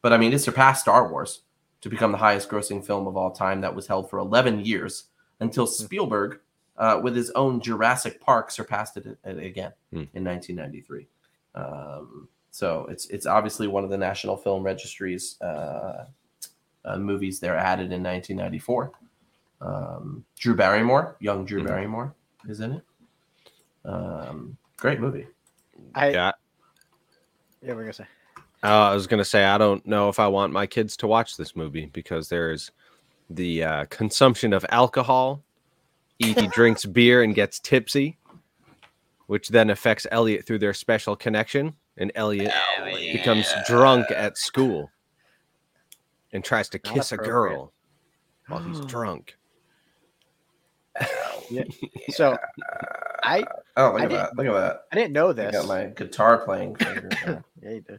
[0.02, 1.42] but I mean, it surpassed Star Wars
[1.80, 3.60] to become the highest grossing film of all time.
[3.60, 5.04] That was held for 11 years
[5.40, 6.40] until Spielberg,
[6.78, 10.08] uh, with his own Jurassic Park, surpassed it a- again Mm.
[10.14, 11.06] in 1993.
[11.54, 16.06] Um, so it's it's obviously one of the National Film Registry's uh,
[16.84, 18.92] uh, movies there added in 1994.
[19.60, 21.66] Um, Drew Barrymore, young Drew Mhm.
[21.66, 22.14] Barrymore,
[22.48, 22.84] is in it.
[23.84, 25.26] Um, great movie.
[25.94, 26.32] I Yeah,
[27.62, 28.06] yeah, we're gonna say.
[28.62, 31.36] Uh, I was gonna say I don't know if I want my kids to watch
[31.36, 32.70] this movie because there's
[33.30, 35.42] the uh, consumption of alcohol.
[36.18, 36.46] E.T.
[36.52, 38.18] drinks beer and gets tipsy,
[39.26, 44.90] which then affects Elliot through their special connection, and Elliot oh, becomes drunk at school
[46.32, 47.72] and tries to kiss a girl
[48.48, 49.36] while he's drunk.
[52.10, 52.36] So
[53.22, 53.44] I
[53.78, 54.36] Oh, look I at that!
[54.36, 54.80] Look at that!
[54.90, 55.52] I didn't know I this.
[55.52, 57.98] got my guitar playing yeah, you do.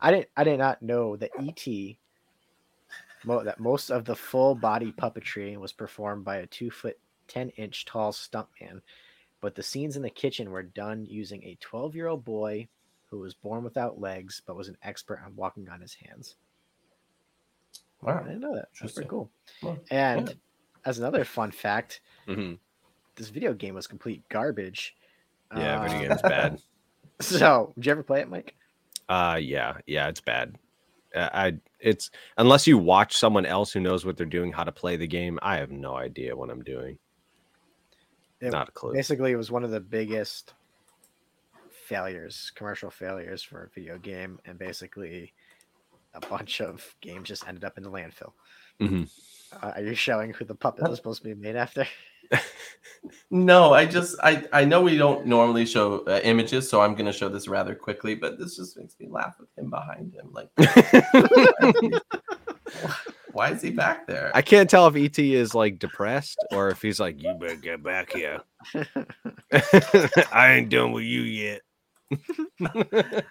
[0.00, 0.28] I didn't.
[0.36, 1.96] I did not know that ET.
[3.24, 6.98] Mo- that most of the full body puppetry was performed by a two foot
[7.30, 8.82] ten inch tall stuntman,
[9.40, 12.68] but the scenes in the kitchen were done using a twelve year old boy
[13.06, 16.36] who was born without legs but was an expert on walking on his hands.
[18.02, 18.20] Wow.
[18.20, 18.68] I didn't know that.
[18.80, 19.30] That's pretty cool.
[19.62, 20.34] Well, And yeah.
[20.84, 22.58] as another fun fact, Mhm.
[23.16, 24.96] this video game was complete garbage.
[25.54, 26.60] Yeah, video game's bad.
[27.20, 28.54] So, did you ever play it, Mike?
[29.06, 30.56] Uh yeah, yeah, it's bad.
[31.14, 34.72] Uh, I it's unless you watch someone else who knows what they're doing, how to
[34.72, 35.38] play the game.
[35.42, 36.98] I have no idea what I'm doing.
[38.40, 38.92] It- Not a clue.
[38.92, 40.54] basically it was one of the biggest
[41.86, 45.32] failures commercial failures for a video game and basically
[46.14, 48.32] a bunch of games just ended up in the landfill
[48.80, 49.10] Mhm.
[49.62, 51.86] uh, are you showing who the puppet was supposed to be made after
[53.30, 57.06] No, I just I I know we don't normally show uh, images, so I'm going
[57.06, 58.14] to show this rather quickly.
[58.14, 60.30] But this just makes me laugh with him behind him.
[60.32, 60.50] Like,
[63.32, 64.30] why is he back there?
[64.34, 67.82] I can't tell if ET is like depressed or if he's like, "You better get
[67.82, 68.40] back here.
[70.32, 71.62] I ain't done with you yet."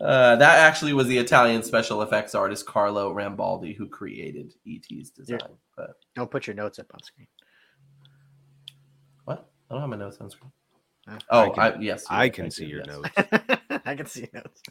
[0.00, 5.38] Uh, that actually was the Italian special effects artist Carlo Rambaldi who created ET's design.
[5.76, 7.26] But don't put your notes up on screen
[9.24, 9.50] what?
[9.68, 10.52] I don't have my notes on screen.
[11.08, 12.86] Uh, Oh, can- I, yes, I you're can right, see your yes.
[12.86, 13.10] notes.
[13.86, 14.62] i can see your notes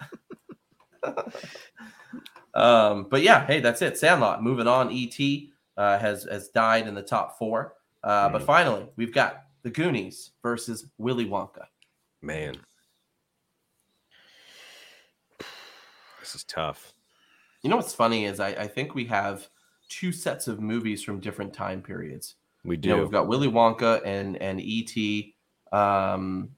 [2.57, 3.97] Um, but yeah, hey, that's it.
[3.97, 4.41] Sandlot.
[4.43, 4.91] Moving on.
[4.91, 5.17] ET
[5.77, 7.75] uh, has has died in the top four.
[8.03, 8.45] Uh, But Mhm.
[8.45, 11.67] finally, we've got the Goonies versus Willy Wonka.
[12.21, 12.55] Man,
[16.19, 16.93] this is tough.
[17.61, 19.47] You know what's funny is I, I think we have
[19.89, 22.35] two sets of movies from different time periods.
[22.63, 23.01] We You know, do.
[23.03, 25.33] we've got Willy Wonka and and ET,
[25.71, 26.49] um,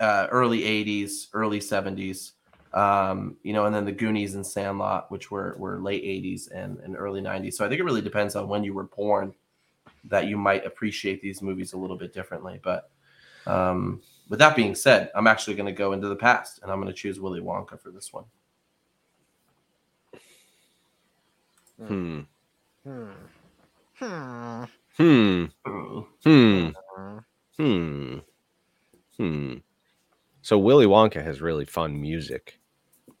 [0.00, 2.32] uh, early '80s, early '70s.
[2.72, 6.78] Um, you know, and then the Goonies and Sandlot, which were were late '80s and,
[6.80, 7.54] and early '90s.
[7.54, 9.34] So I think it really depends on when you were born
[10.04, 12.60] that you might appreciate these movies a little bit differently.
[12.62, 12.90] But
[13.46, 16.80] um, with that being said, I'm actually going to go into the past and I'm
[16.80, 18.24] going to choose Willy Wonka for this one.
[21.86, 22.20] hmm.
[22.84, 23.04] hmm.
[23.94, 24.64] Hmm.
[24.96, 25.44] Hmm.
[25.66, 26.06] Mm.
[26.24, 26.68] Hmm.
[26.96, 27.18] Hmm.
[27.58, 28.18] Hmm.
[29.16, 29.54] Hmm.
[30.42, 32.59] So Willy Wonka has really fun music.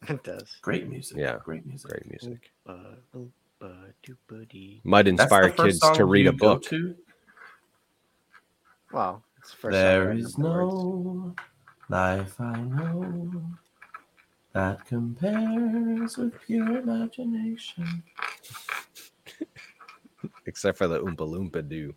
[0.08, 1.16] it does Great music.
[1.18, 1.38] Yeah.
[1.44, 1.90] great music.
[1.90, 2.50] Great music.
[2.66, 3.30] uh, oop,
[3.62, 3.66] uh,
[4.04, 4.80] doopity.
[4.84, 6.62] Might inspire kids to read a book.
[6.64, 6.94] to?
[8.92, 10.74] well it's the first song I There remember is the words.
[10.74, 11.34] no
[11.88, 13.44] life I know
[14.52, 18.02] that compares with pure imagination.
[20.46, 21.94] Except for the Oompa Loompa Doo.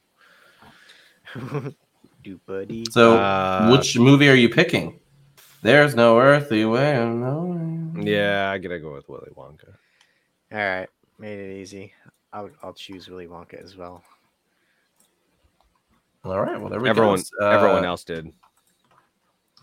[2.24, 5.00] doopity So, Uh, which movie are you picking?
[5.64, 8.04] There's no earthly way of knowing.
[8.06, 9.74] Yeah, I gotta go with Willy Wonka.
[10.52, 10.90] all right
[11.20, 11.94] made it easy
[12.34, 14.04] i'll, I'll choose willy wonka as well
[16.26, 16.60] All right.
[16.60, 17.46] Well, there we Everyone, go.
[17.48, 18.32] Uh, everyone else did.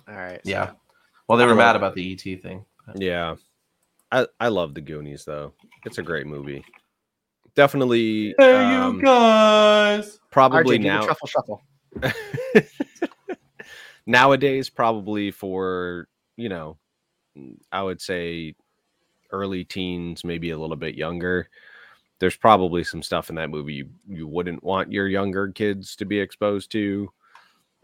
[0.08, 0.70] all right so- Yeah.
[1.28, 2.64] Well, they were mad about the ET thing.
[2.96, 3.36] Yeah,
[4.10, 5.52] I I love the Goonies though.
[5.84, 6.64] It's a great movie.
[7.54, 8.34] Definitely.
[8.36, 10.18] um, you guys.
[10.30, 11.02] probably RJ, now.
[11.04, 11.62] truffle shuffle
[14.10, 16.78] nowadays probably for you know
[17.72, 18.54] i would say
[19.32, 21.48] early teens maybe a little bit younger
[22.20, 26.04] there's probably some stuff in that movie you, you wouldn't want your younger kids to
[26.06, 27.08] be exposed to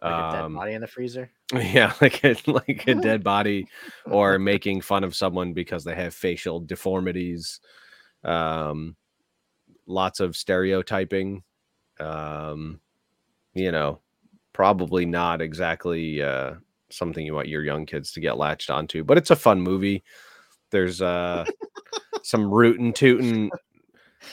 [0.05, 3.69] like a dead Um, body in the freezer yeah like a, like a dead body
[4.11, 7.61] or making fun of someone because they have facial deformities
[8.25, 8.97] Um,
[9.87, 11.43] lots of stereotyping.
[12.01, 12.81] Um,
[13.55, 14.01] you know,
[14.57, 16.55] probably not exactly uh,
[16.89, 20.03] something you want your young kids to get latched onto, but it's a fun movie.
[20.71, 21.45] There's uh,
[22.23, 23.51] some rootin' tootin'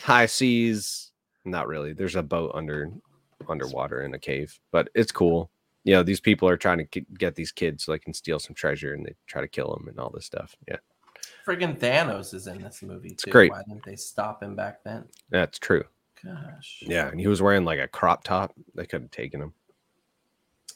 [0.02, 1.12] high seas.
[1.44, 1.92] Not really.
[1.92, 2.90] There's a boat under
[3.50, 5.52] underwater in a cave, but it's cool.
[5.84, 8.56] You know, these people are trying to get these kids so they can steal some
[8.56, 10.56] treasure and they try to kill them and all this stuff.
[10.70, 10.78] Yeah,
[11.46, 13.30] Friggin' Thanos is in this movie too.
[13.30, 13.52] great.
[13.52, 15.04] Why didn't they stop him back then?
[15.30, 15.84] that's true.
[16.24, 16.82] Gosh.
[16.88, 18.54] Yeah, and he was wearing like a crop top.
[18.74, 19.54] They could have taken him.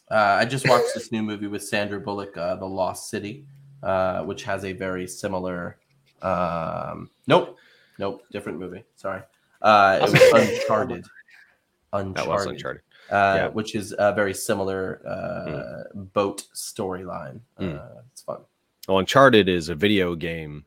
[0.09, 3.45] Uh, I just watched this new movie with Sandra Bullock, uh, The Lost City,
[3.83, 5.77] uh, which has a very similar.
[6.21, 7.57] Um, nope,
[7.99, 8.83] nope, different movie.
[8.95, 9.21] Sorry,
[9.61, 11.05] uh, it was Uncharted.
[11.93, 12.15] Uncharted.
[12.15, 12.81] That was Uncharted.
[13.09, 13.47] Uh, Yeah.
[13.49, 17.39] which is a very similar uh, boat storyline.
[17.59, 17.79] Mm.
[17.79, 18.41] Uh, it's fun.
[18.87, 20.65] Well, Uncharted is a video game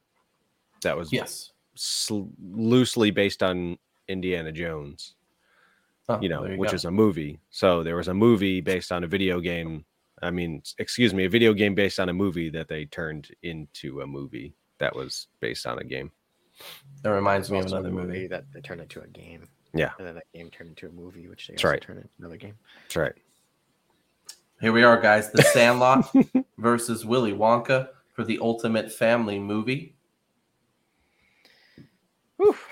[0.82, 1.52] that was Yes.
[1.74, 3.78] sl- loosely based on
[4.08, 5.14] Indiana Jones.
[6.10, 6.74] Oh, you know, there which go.
[6.74, 7.40] is a movie.
[7.50, 9.84] So there was a movie based on a video game.
[10.22, 14.00] I mean, excuse me, a video game based on a movie that they turned into
[14.02, 16.10] a movie that was based on a game.
[17.02, 18.26] that reminds me of another a movie.
[18.26, 19.48] that they turned into a game.
[19.72, 19.92] Yeah.
[19.98, 21.80] And then that game turned into a movie, which they That's also right.
[21.82, 22.54] turned into another game.
[22.84, 23.14] That's right.
[24.60, 25.30] Here we are, guys.
[25.30, 26.12] The Sandlot
[26.58, 29.94] versus Willy Wonka for the ultimate family movie.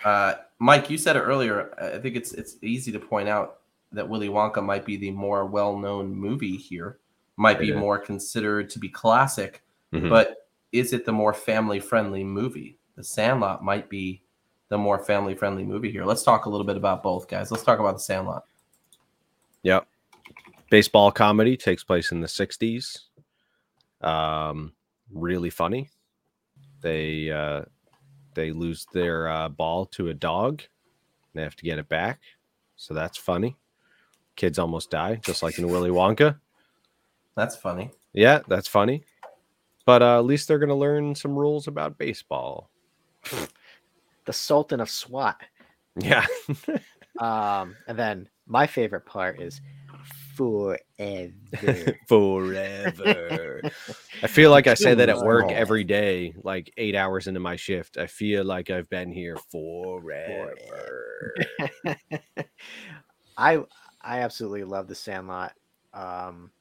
[0.04, 1.74] Uh, Mike, you said it earlier.
[1.80, 3.60] I think it's it's easy to point out
[3.92, 6.98] that Willy Wonka might be the more well-known movie here.
[7.36, 7.76] Might be is.
[7.76, 10.10] more considered to be classic, Mhm.
[10.10, 12.78] but is it the more family-friendly movie?
[12.96, 14.22] The Sandlot might be
[14.68, 16.04] the more family-friendly movie here.
[16.04, 17.50] Let's talk a little bit about both, guys.
[17.50, 18.44] Let's talk about the Sandlot.
[19.62, 19.86] Yep.
[20.68, 23.06] Baseball comedy takes place in the 60s.
[24.02, 24.72] Um,
[25.10, 25.88] really funny.
[26.82, 27.62] They uh,
[28.38, 30.62] they lose their uh, ball to a dog.
[31.34, 32.20] They have to get it back.
[32.76, 33.56] So that's funny.
[34.36, 36.38] Kids almost die, just like in Willy Wonka.
[37.34, 37.90] That's funny.
[38.12, 39.02] Yeah, that's funny.
[39.84, 42.70] But uh, at least they're going to learn some rules about baseball.
[44.24, 45.40] The Sultan of SWAT.
[45.96, 46.24] Yeah.
[47.18, 49.60] Um, and then my favorite part is
[50.38, 51.98] forever.
[52.06, 53.60] Forever.
[54.22, 57.56] I feel like I say that at work every day, like eight hours into my
[57.56, 57.96] shift.
[57.98, 61.34] I feel like I've been here forever.
[63.36, 63.58] I
[64.00, 65.54] I absolutely love the Sandlot.
[65.92, 66.52] Um,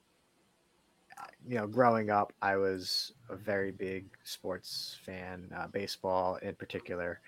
[1.46, 7.20] you know, growing up, I was a very big sports fan, uh, baseball in particular.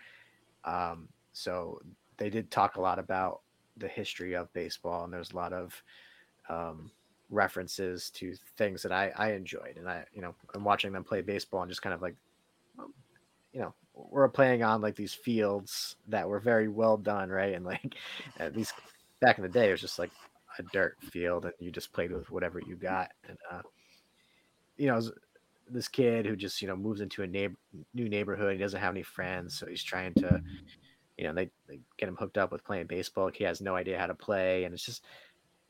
[0.65, 1.81] Um, so
[2.17, 3.43] they did talk a lot about
[3.77, 5.81] the history of baseball, and there's a lot of
[6.51, 6.91] um,
[7.31, 11.23] references to things that I, I enjoyed, and I you know, and watching them play
[11.23, 12.17] baseball and just kind of like,
[13.53, 17.55] you know, we're playing on like these fields that were very well done, right?
[17.55, 17.95] And like
[18.39, 18.75] at least
[19.21, 20.11] back in the day, it was just like
[20.59, 23.13] a dirt field, and you just played with whatever you got.
[23.29, 23.63] And uh,
[24.77, 25.01] you know,
[25.69, 27.57] this kid who just you know moves into a neighbor
[27.95, 30.43] new neighborhood, he doesn't have any friends, so he's trying to,
[31.17, 33.31] you know, they, they get him hooked up with playing baseball.
[33.33, 35.05] He has no idea how to play, and it's just.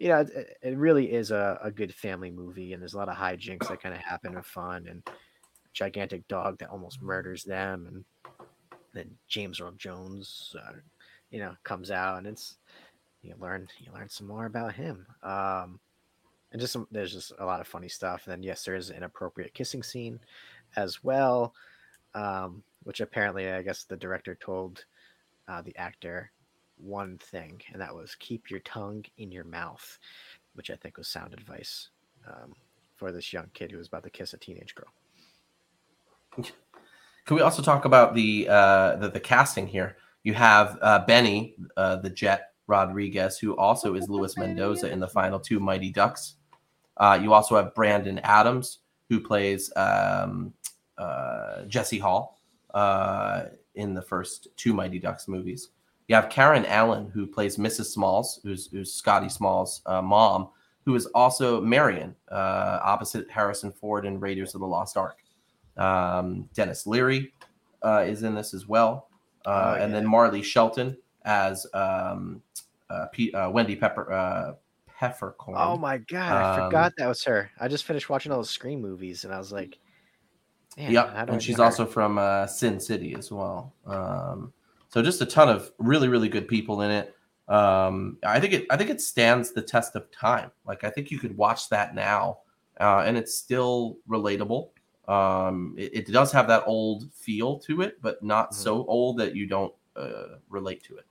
[0.01, 3.09] You know, it, it really is a, a good family movie, and there's a lot
[3.09, 5.03] of hijinks that kind of happen and fun, and
[5.72, 8.05] gigantic dog that almost murders them, and
[8.92, 10.72] then James Earl Jones, uh,
[11.30, 12.57] you know, comes out, and it's
[13.22, 15.07] you learn you learn some more about him.
[15.22, 15.78] Um,
[16.53, 18.22] and just some, there's just a lot of funny stuff.
[18.24, 20.18] And then yes, there is an inappropriate kissing scene
[20.76, 21.55] as well,
[22.14, 24.84] um, which apparently I guess the director told
[25.48, 26.32] uh, the actor
[26.82, 29.98] one thing, and that was keep your tongue in your mouth,
[30.54, 31.88] which I think was sound advice
[32.26, 32.54] um,
[32.96, 34.92] for this young kid who was about to kiss a teenage girl.
[37.26, 39.96] Can we also talk about the uh, the, the casting here?
[40.22, 45.08] You have uh, Benny, uh, the Jet Rodriguez, who also is Luis Mendoza in the
[45.08, 46.36] final two Mighty Ducks.
[46.96, 48.78] Uh, you also have Brandon Adams,
[49.08, 50.52] who plays um,
[50.98, 52.38] uh, Jesse Hall
[52.74, 55.70] uh, in the first two Mighty Ducks movies.
[56.11, 57.84] You have Karen Allen, who plays Mrs.
[57.92, 60.48] Smalls, who's, who's Scotty Smalls' uh, mom,
[60.84, 65.18] who is also Marion, uh, opposite Harrison Ford in Raiders of the Lost Ark.
[65.76, 67.32] Um, Denis Leary
[67.84, 69.08] uh, is in this as well,
[69.46, 70.04] uh, Oh, and then.
[70.04, 72.42] Marley Shelton as um,
[72.90, 74.54] uh, P- uh, Wendy Pepper uh,
[74.98, 75.58] Peppercorn.
[75.61, 77.52] Oh my god, I Um, forgot that was her.
[77.61, 79.78] I just finished watching all those Scream movies, and I was like,
[80.76, 83.72] "Yeah." I and she's also from uh, Sin City as well.
[83.86, 84.52] Um,
[84.91, 87.16] so just a ton of really, really good people in it.
[87.49, 90.51] Um, I think it, I think it stands the test of time.
[90.66, 92.38] Like I think you could watch that now,
[92.80, 94.68] uh, and it's still relatable.
[95.09, 98.55] Um, it, it does have that old feel to it, but not Mhm.
[98.55, 101.07] so old that you don't uh, relate to it.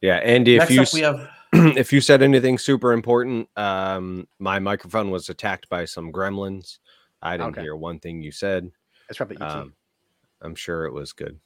[0.00, 5.10] Yeah, Andy, if you we have if you said anything super important, um, my microphone
[5.10, 6.78] was attacked by some gremlins.
[7.22, 7.62] I didn't Okay.
[7.62, 8.70] hear one thing you said.
[9.08, 9.42] It's probably ET.
[9.42, 9.74] Um,
[10.42, 11.38] I'm sure it was good.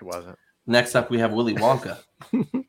[0.00, 0.38] It wasn't.
[0.66, 1.98] next up we have Willy Wonka.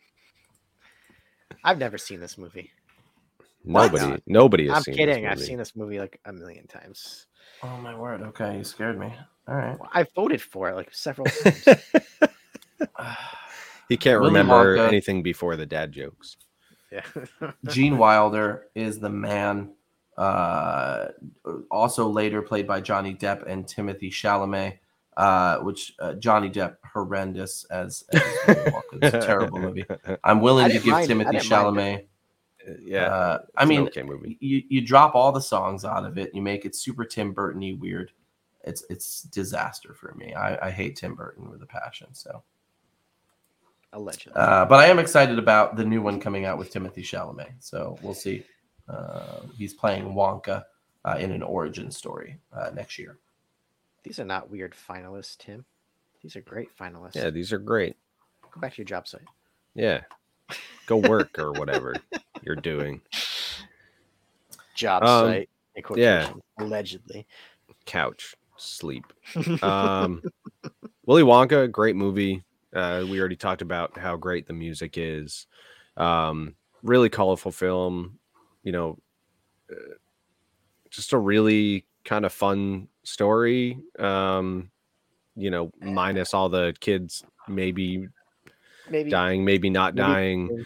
[1.63, 2.71] I've never seen this movie.
[3.63, 3.93] What?
[3.93, 4.95] Nobody, nobody has I'm seen.
[4.95, 5.23] kidding.
[5.23, 7.27] This I've seen this movie like a million times.
[7.61, 8.21] Oh my word!
[8.23, 9.13] Okay, you scared me.
[9.47, 9.79] All right.
[9.79, 11.65] Well, I voted for it like several times.
[13.89, 14.87] he can't Willy remember Wonka.
[14.87, 16.37] anything before the dad jokes.
[16.91, 17.03] yeah.
[17.67, 19.73] Gene Wilder is the man.
[20.17, 21.07] Uh,
[21.69, 24.79] also later played by Johnny Depp and Timothy Chalamet.
[25.17, 28.21] Uh, which uh, Johnny Depp horrendous as, as
[28.93, 29.85] It's a terrible movie.
[30.23, 32.05] I'm willing to give Timothy Chalamet.
[32.81, 34.37] yeah, Uh, I mean, okay movie.
[34.39, 36.33] you you drop all the songs out of it.
[36.33, 38.11] You make it super Tim Burton-y weird.
[38.63, 40.33] It's it's disaster for me.
[40.33, 42.07] I, I hate Tim Burton with a passion.
[42.13, 42.41] So,
[43.93, 44.33] Allegedly.
[44.35, 47.51] uh, but I am excited about the new one coming out with Timothy Chalamet.
[47.59, 48.45] So we'll see.
[48.87, 50.63] Uh, he's playing Wonka
[51.03, 53.17] uh, in an origin story uh, next year.
[54.03, 55.65] These are not weird finalists, Tim.
[56.21, 57.15] These are great finalists.
[57.15, 57.95] Yeah, these are great.
[58.51, 59.21] Go back to your job site.
[59.75, 60.01] Yeah,
[60.85, 61.95] go work or whatever
[62.43, 63.01] you're doing.
[64.75, 65.49] Job Um, site.
[65.95, 66.33] Yeah.
[66.59, 67.25] Allegedly.
[67.85, 69.05] Couch, sleep.
[69.63, 70.21] Um,
[71.05, 72.43] Willy Wonka, great movie.
[72.73, 75.47] Uh, we already talked about how great the music is.
[75.97, 78.19] Um, really colorful film.
[78.63, 78.97] You know,
[79.71, 79.95] uh,
[80.89, 83.77] just a really kind of fun story.
[83.99, 84.71] Um,
[85.35, 88.07] you know, minus all the kids maybe
[88.89, 90.65] Maybe dying, maybe not maybe- dying.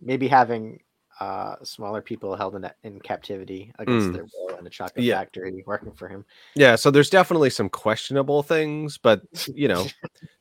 [0.00, 0.80] maybe having
[1.20, 4.12] uh smaller people held in in captivity against Mm.
[4.14, 5.18] their will in a chocolate Yeah.
[5.18, 6.24] factory working for him.
[6.56, 9.86] Yeah, so there's definitely some questionable things, but you know,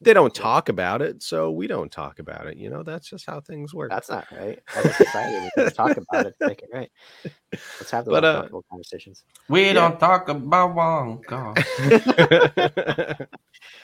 [0.01, 2.57] they don't talk about it, so we don't talk about it.
[2.57, 3.91] You know, that's just how things work.
[3.91, 4.59] That's not right.
[4.76, 6.91] As a society, we talk about it, make it right.
[7.80, 9.24] Let's have those But, uh, conversations.
[9.49, 9.74] We Yeah.
[9.74, 11.57] don't talk about Wonka.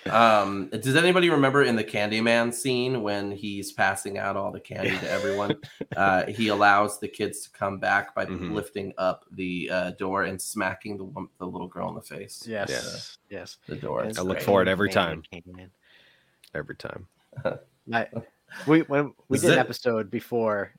[0.10, 4.98] Um, does anybody remember in the Candyman scene when he's passing out all the candy
[4.98, 5.56] to everyone?
[5.98, 8.54] uh, he allows the kids to come back by Mhm.
[8.54, 12.44] lifting up the uh, door and smacking the the little girl in the face.
[12.48, 13.58] Yes, yes.
[13.68, 14.04] the door.
[14.04, 14.46] And I look great.
[14.46, 15.24] for it every time.
[15.32, 15.70] Candyman.
[16.56, 17.08] Every time.
[17.94, 18.08] I,
[18.68, 20.74] we when we Is did an episode before,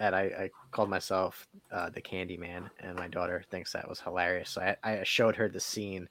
[0.00, 4.00] and I, I called myself uh, the Candy Man, and my daughter thinks that was
[4.00, 4.50] hilarious.
[4.50, 6.08] So I, I showed her the scene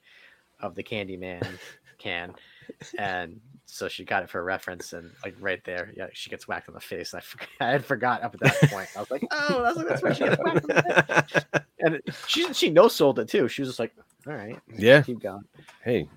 [0.61, 1.41] of the Candy Man
[2.01, 2.33] can,
[2.97, 6.47] and so she got it for a reference, and like right there, yeah, she gets
[6.47, 7.13] whacked in the face.
[7.13, 8.89] I forgot, I had forgot up at that point.
[8.95, 10.61] I was like, oh, that's, that's where she gets whacked.
[10.63, 10.83] In the
[11.31, 11.61] face.
[11.83, 13.47] And she she no sold it too.
[13.47, 13.91] She was just like,
[14.27, 15.01] all right, yeah.
[15.01, 15.41] keep going.
[15.83, 16.07] Hey,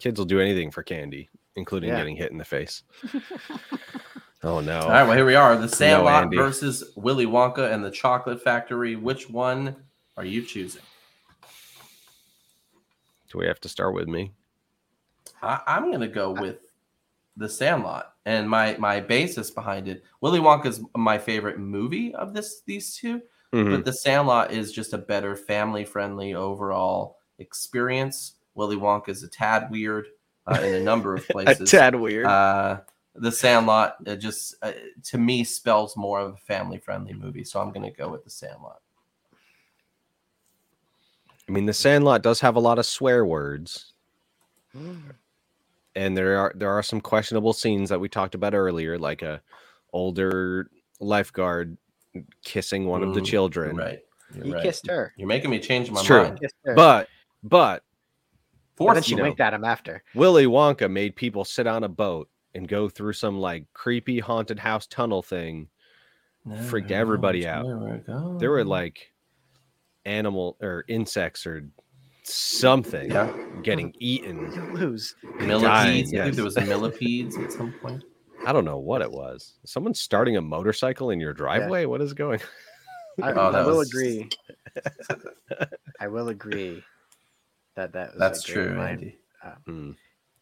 [0.00, 1.98] kids will do anything for candy, including Yeah.
[1.98, 2.82] getting hit in the face.
[4.42, 4.80] oh no.
[4.80, 6.36] All right, well here we are: The Sandlot Andy.
[6.38, 8.96] versus Willy Wonka and the Chocolate Factory.
[8.96, 9.76] Which one
[10.16, 10.82] are you choosing?
[13.30, 14.32] Do we have to start with me?
[15.42, 16.58] I, I'm going to go with
[17.36, 20.02] The Sandlot, and my my basis behind it.
[20.20, 23.20] Willy Wonka is my favorite movie of this these two,
[23.52, 23.70] Mhm.
[23.76, 28.34] but The Sandlot is just a better family friendly overall experience.
[28.54, 30.06] Willy Wonka is a tad weird
[30.46, 31.72] uh, in a number of places.
[31.72, 32.26] A tad weird.
[32.26, 32.80] Uh,
[33.14, 34.72] the Sandlot uh, just uh,
[35.04, 38.24] to me spells more of a family friendly movie, so I'm going to go with
[38.24, 38.80] The Sandlot.
[41.48, 43.92] I mean, The Sandlot does have a lot of swear words,
[45.94, 49.40] and there are there are some questionable scenes that we talked about earlier, like a
[49.92, 50.70] older
[51.00, 51.76] lifeguard
[52.44, 53.76] kissing one of the Mm, children.
[53.76, 54.00] Right.
[54.34, 54.62] You're He right.
[54.62, 55.12] kissed her.
[55.16, 56.22] You're making me change my It's true.
[56.24, 56.40] mind.
[56.40, 56.54] Kissed.
[56.64, 57.08] But
[57.42, 57.82] but
[58.76, 59.22] But then Forced she me.
[59.22, 60.02] winked at him after.
[60.14, 64.58] Willy Wonka made people sit on a boat and go through some like creepy haunted
[64.58, 65.68] house tunnel thing.
[66.68, 67.64] freaked everybody out.
[67.66, 68.38] where we're going.
[68.38, 69.12] There were like
[70.04, 71.68] animal or insects or
[72.24, 73.32] something yeah,
[73.62, 74.52] getting eaten.
[74.52, 75.14] You lose.
[75.38, 75.62] millipedes.
[75.62, 78.02] dying, I think there was millipedes at some point.
[78.46, 79.54] I don't know what it was.
[79.64, 81.84] Someone starting a motorcycle in your driveway?
[81.86, 82.40] What is going?
[83.22, 84.28] I, Oh, I that will was- agree.
[86.00, 86.82] I will agree
[87.76, 88.88] that that was That's great true, line.
[88.88, 89.18] Andy.
[89.66, 89.90] Hmm.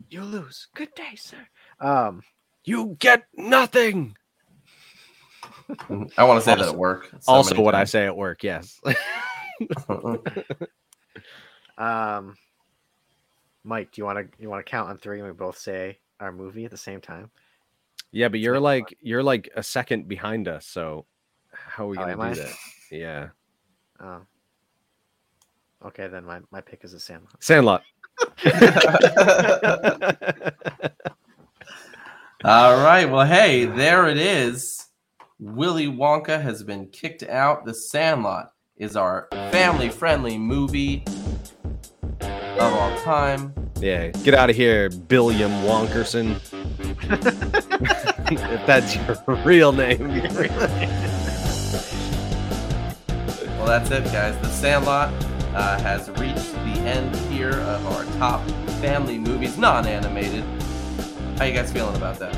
[0.08, 0.68] You lose.
[0.74, 1.46] Good day, sir.
[1.80, 2.22] Um,
[2.64, 4.16] You get nothing.
[6.16, 7.10] I want to say that at work.
[7.20, 8.42] so also, many what I say at work.
[8.42, 8.80] Yes.
[11.80, 12.36] um,
[13.64, 15.98] Mike, do you want to you want to count on three and we both say
[16.20, 17.30] our movie at the same time?
[18.12, 20.66] yeah, but you're make it like you're like a second behind us.
[20.66, 21.06] So
[21.52, 22.34] how are we Oh, gonna am do I?
[22.34, 22.54] that?
[22.90, 23.28] Yeah.
[24.02, 24.20] Oh.
[25.84, 27.32] Okay, then my, my pick is a Sandlot.
[27.38, 27.82] Sandlot.
[32.44, 33.04] All right.
[33.04, 34.86] Well, hey, there it is.
[35.38, 37.64] Willy Wonka has been kicked out.
[37.66, 41.04] The Sandlot is our family-friendly movie
[42.58, 43.52] of all time.
[43.80, 46.40] Yeah, get out of here, Billiam Wonkerson.
[48.30, 48.96] if that's
[49.28, 50.08] your real name.
[53.56, 54.40] Well, that's it, guys.
[54.42, 55.12] The Sandlot
[55.54, 58.46] uh, has reached the end here of our top
[58.80, 60.44] family movies, non-animated.
[61.38, 62.36] How you guys feeling about that?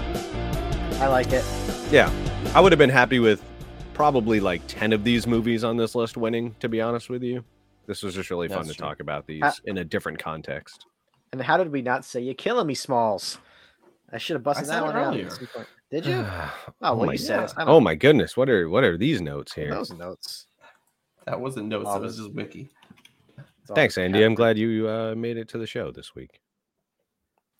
[1.00, 1.44] I like it.
[1.90, 2.10] Yeah,
[2.54, 3.42] I would have been happy with
[3.94, 7.44] probably like 10 of these movies on this list winning, to be honest with you.
[7.86, 8.86] This was just really fun That's to true.
[8.86, 10.86] talk about these Uh, in a different context.
[11.32, 13.38] And how did we not say you're killing me, Smalls?
[14.12, 15.06] I should have busted said that it one out.
[15.14, 15.26] earlier.
[15.26, 15.68] at point.
[15.90, 16.14] Did you?
[16.26, 16.52] oh,
[16.82, 17.50] Oh, well, my you said God.
[17.50, 17.54] it.
[17.68, 19.74] Oh my goodness, what are what are these notes know here?
[19.74, 20.46] those notes.
[21.26, 21.86] That wasn't notes.
[21.88, 22.68] Oh, That was just wiki.
[23.74, 24.22] Thanks, Andy.
[24.22, 26.40] I'm glad you uh, made it to the show this week.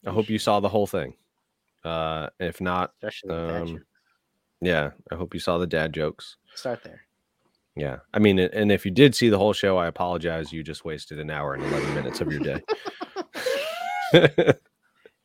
[0.05, 1.15] I hope you saw the whole thing.
[1.83, 3.85] Uh, if not, Especially the dad um,
[4.61, 6.37] yeah, I hope you saw the dad jokes.
[6.55, 7.01] Start there.
[7.75, 10.53] Yeah, I mean, and if you did see the whole show, I apologize.
[10.53, 12.61] You just wasted an hour and 11 minutes of your day.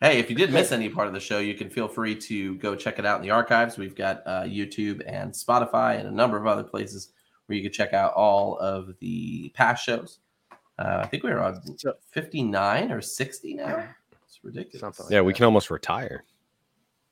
[0.00, 2.54] Hey, if you did miss any part of the show, you can feel free to
[2.56, 3.76] go check it out in the archives.
[3.76, 7.08] We've got uh, YouTube and Spotify and a number of other places
[7.46, 10.20] where you can check out all of the past shows.
[10.78, 11.60] Uh, I think we're on
[12.12, 13.88] 59 or 60 now.
[14.24, 14.80] It's ridiculous.
[14.80, 16.22] Something like yeah, we can almost retire.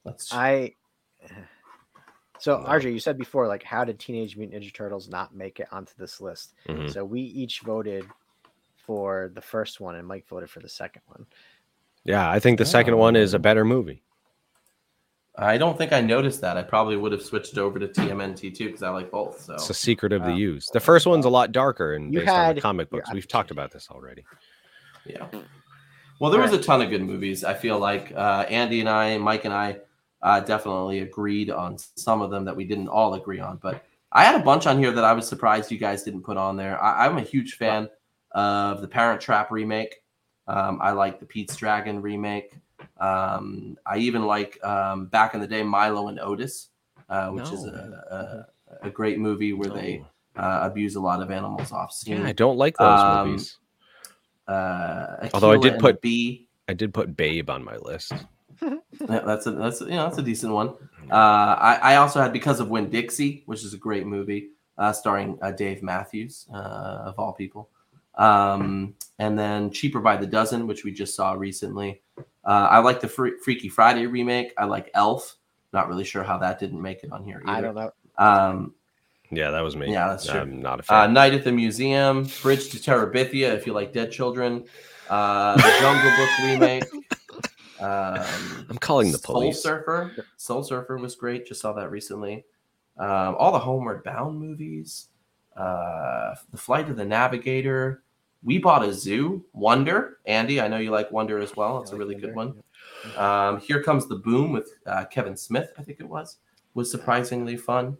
[0.04, 0.74] Let's I.
[2.38, 2.66] So No.
[2.66, 5.92] RJ, you said before, like, how did Teenage Mutant Ninja Turtles not make it onto
[5.98, 6.54] this list?
[6.68, 6.90] Mhm.
[6.92, 8.06] So we each voted
[8.76, 11.26] for the first one, and Mike voted for the second one.
[12.04, 14.02] Yeah, I think the second one is a better movie.
[15.38, 16.56] I don't think I noticed that.
[16.56, 19.40] I probably would have switched over to TMNT too because I like both.
[19.42, 20.36] So It's a secret of the Wow.
[20.36, 20.68] use.
[20.72, 23.12] The first one's a lot darker and You based on the comic your books.
[23.12, 24.24] We've talked about this already.
[25.04, 25.26] Yeah.
[26.20, 27.44] Well, there was a ton of good movies.
[27.44, 29.80] I feel like uh, Andy and I, Mike and I,
[30.26, 33.58] uh, definitely agreed on some of them that we didn't all agree on.
[33.62, 36.36] But I had a bunch on here that I was surprised you guys didn't put
[36.36, 36.82] on there.
[36.82, 37.88] I, I'm a huge fan
[38.32, 39.94] of the Parent Trap remake.
[40.48, 42.50] Um, I like the Pete's Dragon remake.
[42.98, 46.68] Um, I even like um, back in the day Milo and Otis,
[47.08, 48.46] uh, which is a,
[48.82, 50.04] a, a great movie where they
[50.36, 52.20] uh, abuse a lot of animals off scene.
[52.20, 53.58] Yeah, I don't like those Um, movies.
[54.48, 56.48] Uh, Although I did put- Bee.
[56.68, 58.12] I did put Babe on my list.
[58.62, 60.74] Yeah, that's a that's you know that's a decent one.
[61.10, 65.38] Uh, I I also had because of Winn-Dixie, which is a great movie, uh, starring
[65.42, 66.56] uh, Dave Matthews uh,
[67.06, 67.68] of all people.
[68.16, 72.00] Um, and then Cheaper by the Dozen, which we just saw recently.
[72.18, 72.22] Uh,
[72.70, 74.52] I like the Fre- Freaky Friday remake.
[74.56, 75.36] I like Elf.
[75.72, 77.42] Not really sure how that didn't make it on here.
[77.44, 77.92] I don't know.
[78.16, 78.74] Um,
[79.30, 79.92] Yeah, that was me.
[79.92, 80.40] Yeah, that's true.
[80.40, 81.12] I'm not a uh, fan.
[81.12, 84.64] Night at the Museum, Bridge to Terabithia, if you like Dead Children,
[85.10, 86.84] uh, the Jungle Book remake.
[87.80, 89.62] Um, I'm calling the police.
[89.62, 90.26] Soul Surfer.
[90.36, 91.46] Soul Surfer was great.
[91.46, 92.44] Just saw that recently.
[92.98, 95.08] Um, all the Homeward Bound movies.
[95.56, 98.02] Uh, the Flight of the Navigator.
[98.42, 99.44] We bought a zoo.
[99.52, 100.18] Wonder.
[100.26, 101.80] Andy, I know you like Wonder as well.
[101.80, 102.62] It's I a like really good one.
[103.16, 105.70] Um, Here comes the boom with uh, Kevin Smith.
[105.78, 106.38] I think it was
[106.74, 107.96] was surprisingly fun.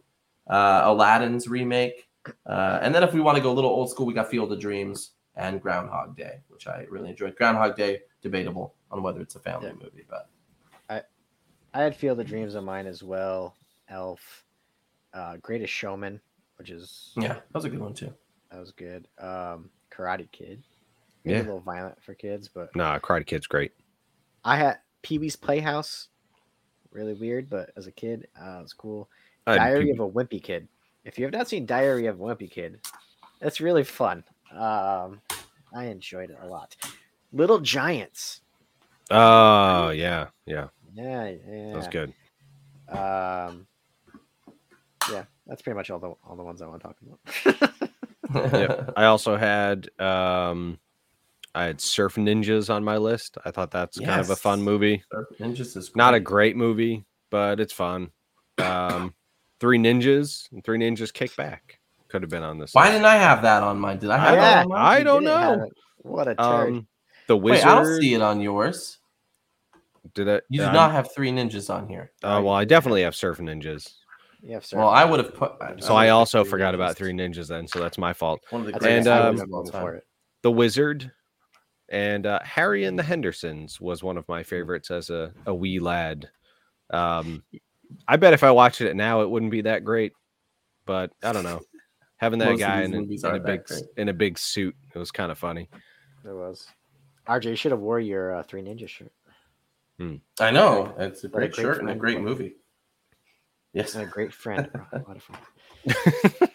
[0.46, 2.08] Uh, Aladdin's remake.
[2.44, 4.52] Uh, and then if we want to go a little old school, we got Field
[4.52, 7.36] of Dreams and Groundhog Day, which I really enjoyed.
[7.36, 9.72] Groundhog Day, debatable on whether it's a family Yeah.
[9.74, 10.28] movie, but
[10.88, 11.02] I
[11.74, 13.54] I had Field of Dreams on mine as well.
[13.88, 14.44] Elf,
[15.12, 16.20] uh, Greatest Showman,
[16.56, 18.12] which is yeah, that was a good one too.
[18.50, 19.06] that was good.
[19.18, 20.62] Um, Karate Kid,
[21.24, 21.42] maybe Yeah.
[21.42, 23.72] a little violent for kids, but Nah, Karate Kid's great.
[24.44, 26.08] I had Pee Wee's Playhouse,
[26.90, 29.08] really weird, but as a kid, uh, it was cool.
[29.46, 30.68] I Diary Pee- of a Wimpy Kid.
[31.04, 32.80] If you have not seen Diary of a Wimpy Kid,
[33.40, 34.24] it's really fun.
[34.52, 35.20] Um,
[35.74, 36.74] I enjoyed it a lot.
[37.32, 38.40] Little Giants.
[39.10, 41.70] Oh yeah, yeah, Yeah, yeah.
[41.70, 42.12] that was good.
[42.88, 43.66] Um,
[45.10, 47.70] yeah, that's pretty much all the all the ones I want to talk about.
[48.34, 48.92] Yep.
[48.96, 50.78] I also had um
[51.54, 53.38] I had Surf Ninjas on my list.
[53.44, 54.66] I thought that's kind of a fun Yes.
[54.66, 55.02] movie.
[55.40, 56.24] Ninjas is Not a great.
[56.24, 58.10] great movie, but it's fun.
[58.58, 59.14] Um
[59.60, 61.78] Three Ninjas and Three Ninjas Kick Back
[62.08, 62.74] could have been on this.
[62.74, 62.92] Why list.
[62.94, 63.98] didn't I have that on mine?
[63.98, 64.84] Did I have Yeah, that on mine?
[64.84, 65.68] I don't know.
[65.98, 66.68] What a turd.
[66.74, 66.86] um
[67.28, 67.66] The wizard.
[67.66, 68.98] Wait, Wizard I don't see it on yours.
[70.14, 70.44] did it?
[70.48, 72.12] You do not have three ninjas on here.
[72.22, 73.94] Uh, well, I definitely have Surf Ninjas.
[74.42, 75.52] you have Well, I would have put.
[75.82, 76.74] So would I also forgot Ninjas.
[76.76, 78.40] about Three Ninjas then, so that's my fault.
[78.50, 79.82] One of the That's greatest And, um, movies of all voted time.
[79.82, 80.06] for it.
[80.42, 81.10] The Wizard
[81.88, 85.78] and uh, Harry and the Hendersons was one of my favorites as a, a wee
[85.80, 86.28] lad.
[86.90, 87.42] Um,
[88.06, 90.12] I bet if I watched it now, it wouldn't be that great.
[90.84, 91.60] But I don't know.
[92.18, 93.82] Having that Most guy in, a- in a big great.
[93.96, 95.68] in a big suit, it was kind of funny.
[96.24, 96.66] It was.
[97.28, 99.12] RJ, you should have wore your uh, Three Ninja shirt.
[100.40, 102.56] I know it's a What a great, great shirt and a great movie.
[103.72, 103.94] Yes.
[103.94, 104.70] And a great friend.
[104.72, 104.82] bro.
[104.92, 106.48] A lot of fun.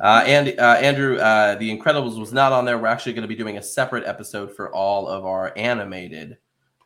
[0.00, 2.76] Uh, and uh, Andrew, uh, The Incredibles was not on there.
[2.76, 6.38] We're actually going to be doing a separate episode for all of our animated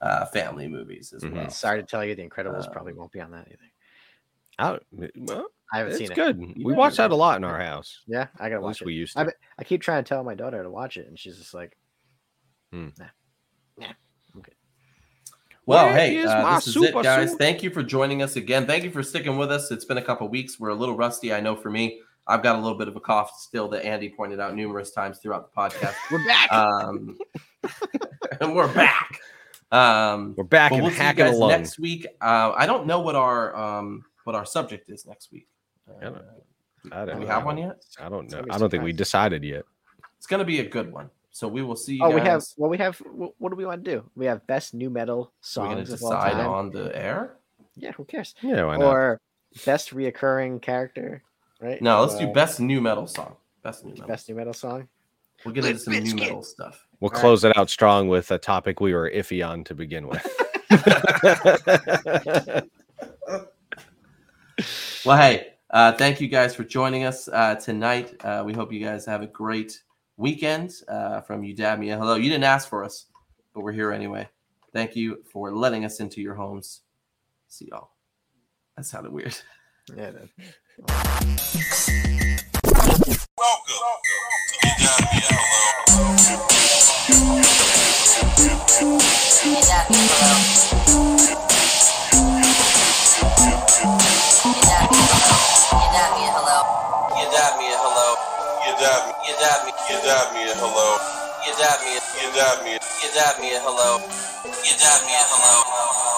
[0.03, 1.33] uh, family movies as Mhm.
[1.35, 1.51] well.
[1.51, 3.59] Sorry to tell you, The Incredibles Uh, probably won't be on that either.
[4.59, 4.79] I,
[5.17, 6.11] well, I haven't it's seen it.
[6.11, 6.39] It's good.
[6.39, 6.77] We Yeah.
[6.79, 8.03] watch that a lot in our house.
[8.07, 8.85] Yeah, I gotta At watch it.
[8.85, 9.25] we used to.
[9.27, 11.77] bet- I keep trying to tell my daughter to watch it, and she's just like,
[15.67, 17.31] Well, Where hey, is uh, my this is it, guys.
[17.31, 17.39] suit?
[17.39, 18.67] Thank you for joining us again.
[18.67, 19.71] Thank you for sticking with us.
[19.71, 20.59] It's been a couple weeks.
[20.59, 22.01] We're a little rusty, I know for me.
[22.27, 25.19] I've got a little bit of a cough still that Andy pointed out numerous times
[25.19, 25.95] throughout the podcast.
[26.11, 27.19] "We're back." Um,
[28.41, 29.21] and we're back.
[29.71, 31.51] Um, We're back and we'll see you hacking guys along.
[31.51, 32.07] next week.
[32.21, 35.47] Uh, I don't know what our um, what our subject is next week.
[36.01, 36.21] I don't- Uh,
[36.93, 37.33] I don't do we know.
[37.35, 37.85] have one yet?
[38.01, 38.43] I don't know.
[38.51, 39.65] I don't think we decided yet.
[40.17, 41.11] It's going to be a good one.
[41.33, 42.15] So we will see you oh, guys.
[42.15, 42.45] we have.
[42.57, 42.99] Well, we have.
[43.39, 44.05] What do we want to do?
[44.17, 46.49] We have best new metal We're going to songs of all decide time.
[46.49, 47.37] on the air.
[47.77, 48.35] Yeah, who cares?
[48.43, 48.87] Yeah, why not?
[48.87, 49.21] Or
[49.65, 51.23] best reoccurring character,
[51.61, 51.81] right?
[51.81, 53.37] No, let's do Uh, best new metal song.
[53.63, 54.07] Best new metal.
[54.09, 54.89] best new metal song.
[55.45, 56.27] We'll get into Limp some new Bizkit.
[56.29, 56.87] metal stuff.
[57.01, 57.21] We'll All right.
[57.21, 60.27] close it out strong with a topic we were iffy on to begin with.
[65.05, 68.15] Well, hey, uh, thank you guys for joining us uh, tonight.
[68.23, 69.81] Uh, we hope you guys have a great
[70.21, 71.97] weekend uh, from you, Dad Mia.
[71.99, 72.15] Hello.
[72.15, 73.07] You didn't ask for us,
[73.55, 74.29] but we're here anyway.
[74.73, 76.83] Thank you for letting us into your homes.
[77.49, 77.91] See y'all.
[78.77, 79.37] That sounded weird.
[79.97, 80.11] Yeah.
[80.13, 80.29] that-
[83.37, 83.67] Welcome
[84.49, 84.73] to You
[95.93, 96.61] Got Me a Hello.
[97.17, 98.40] You dab me a hello.
[98.71, 99.13] You dab me.
[99.27, 99.73] You dab me.
[99.91, 100.99] You dab me a hello.
[101.43, 101.99] You dab me.
[102.23, 102.73] You dab me.
[103.03, 103.99] You dab me a hello.
[104.47, 106.10] You dab me a hello.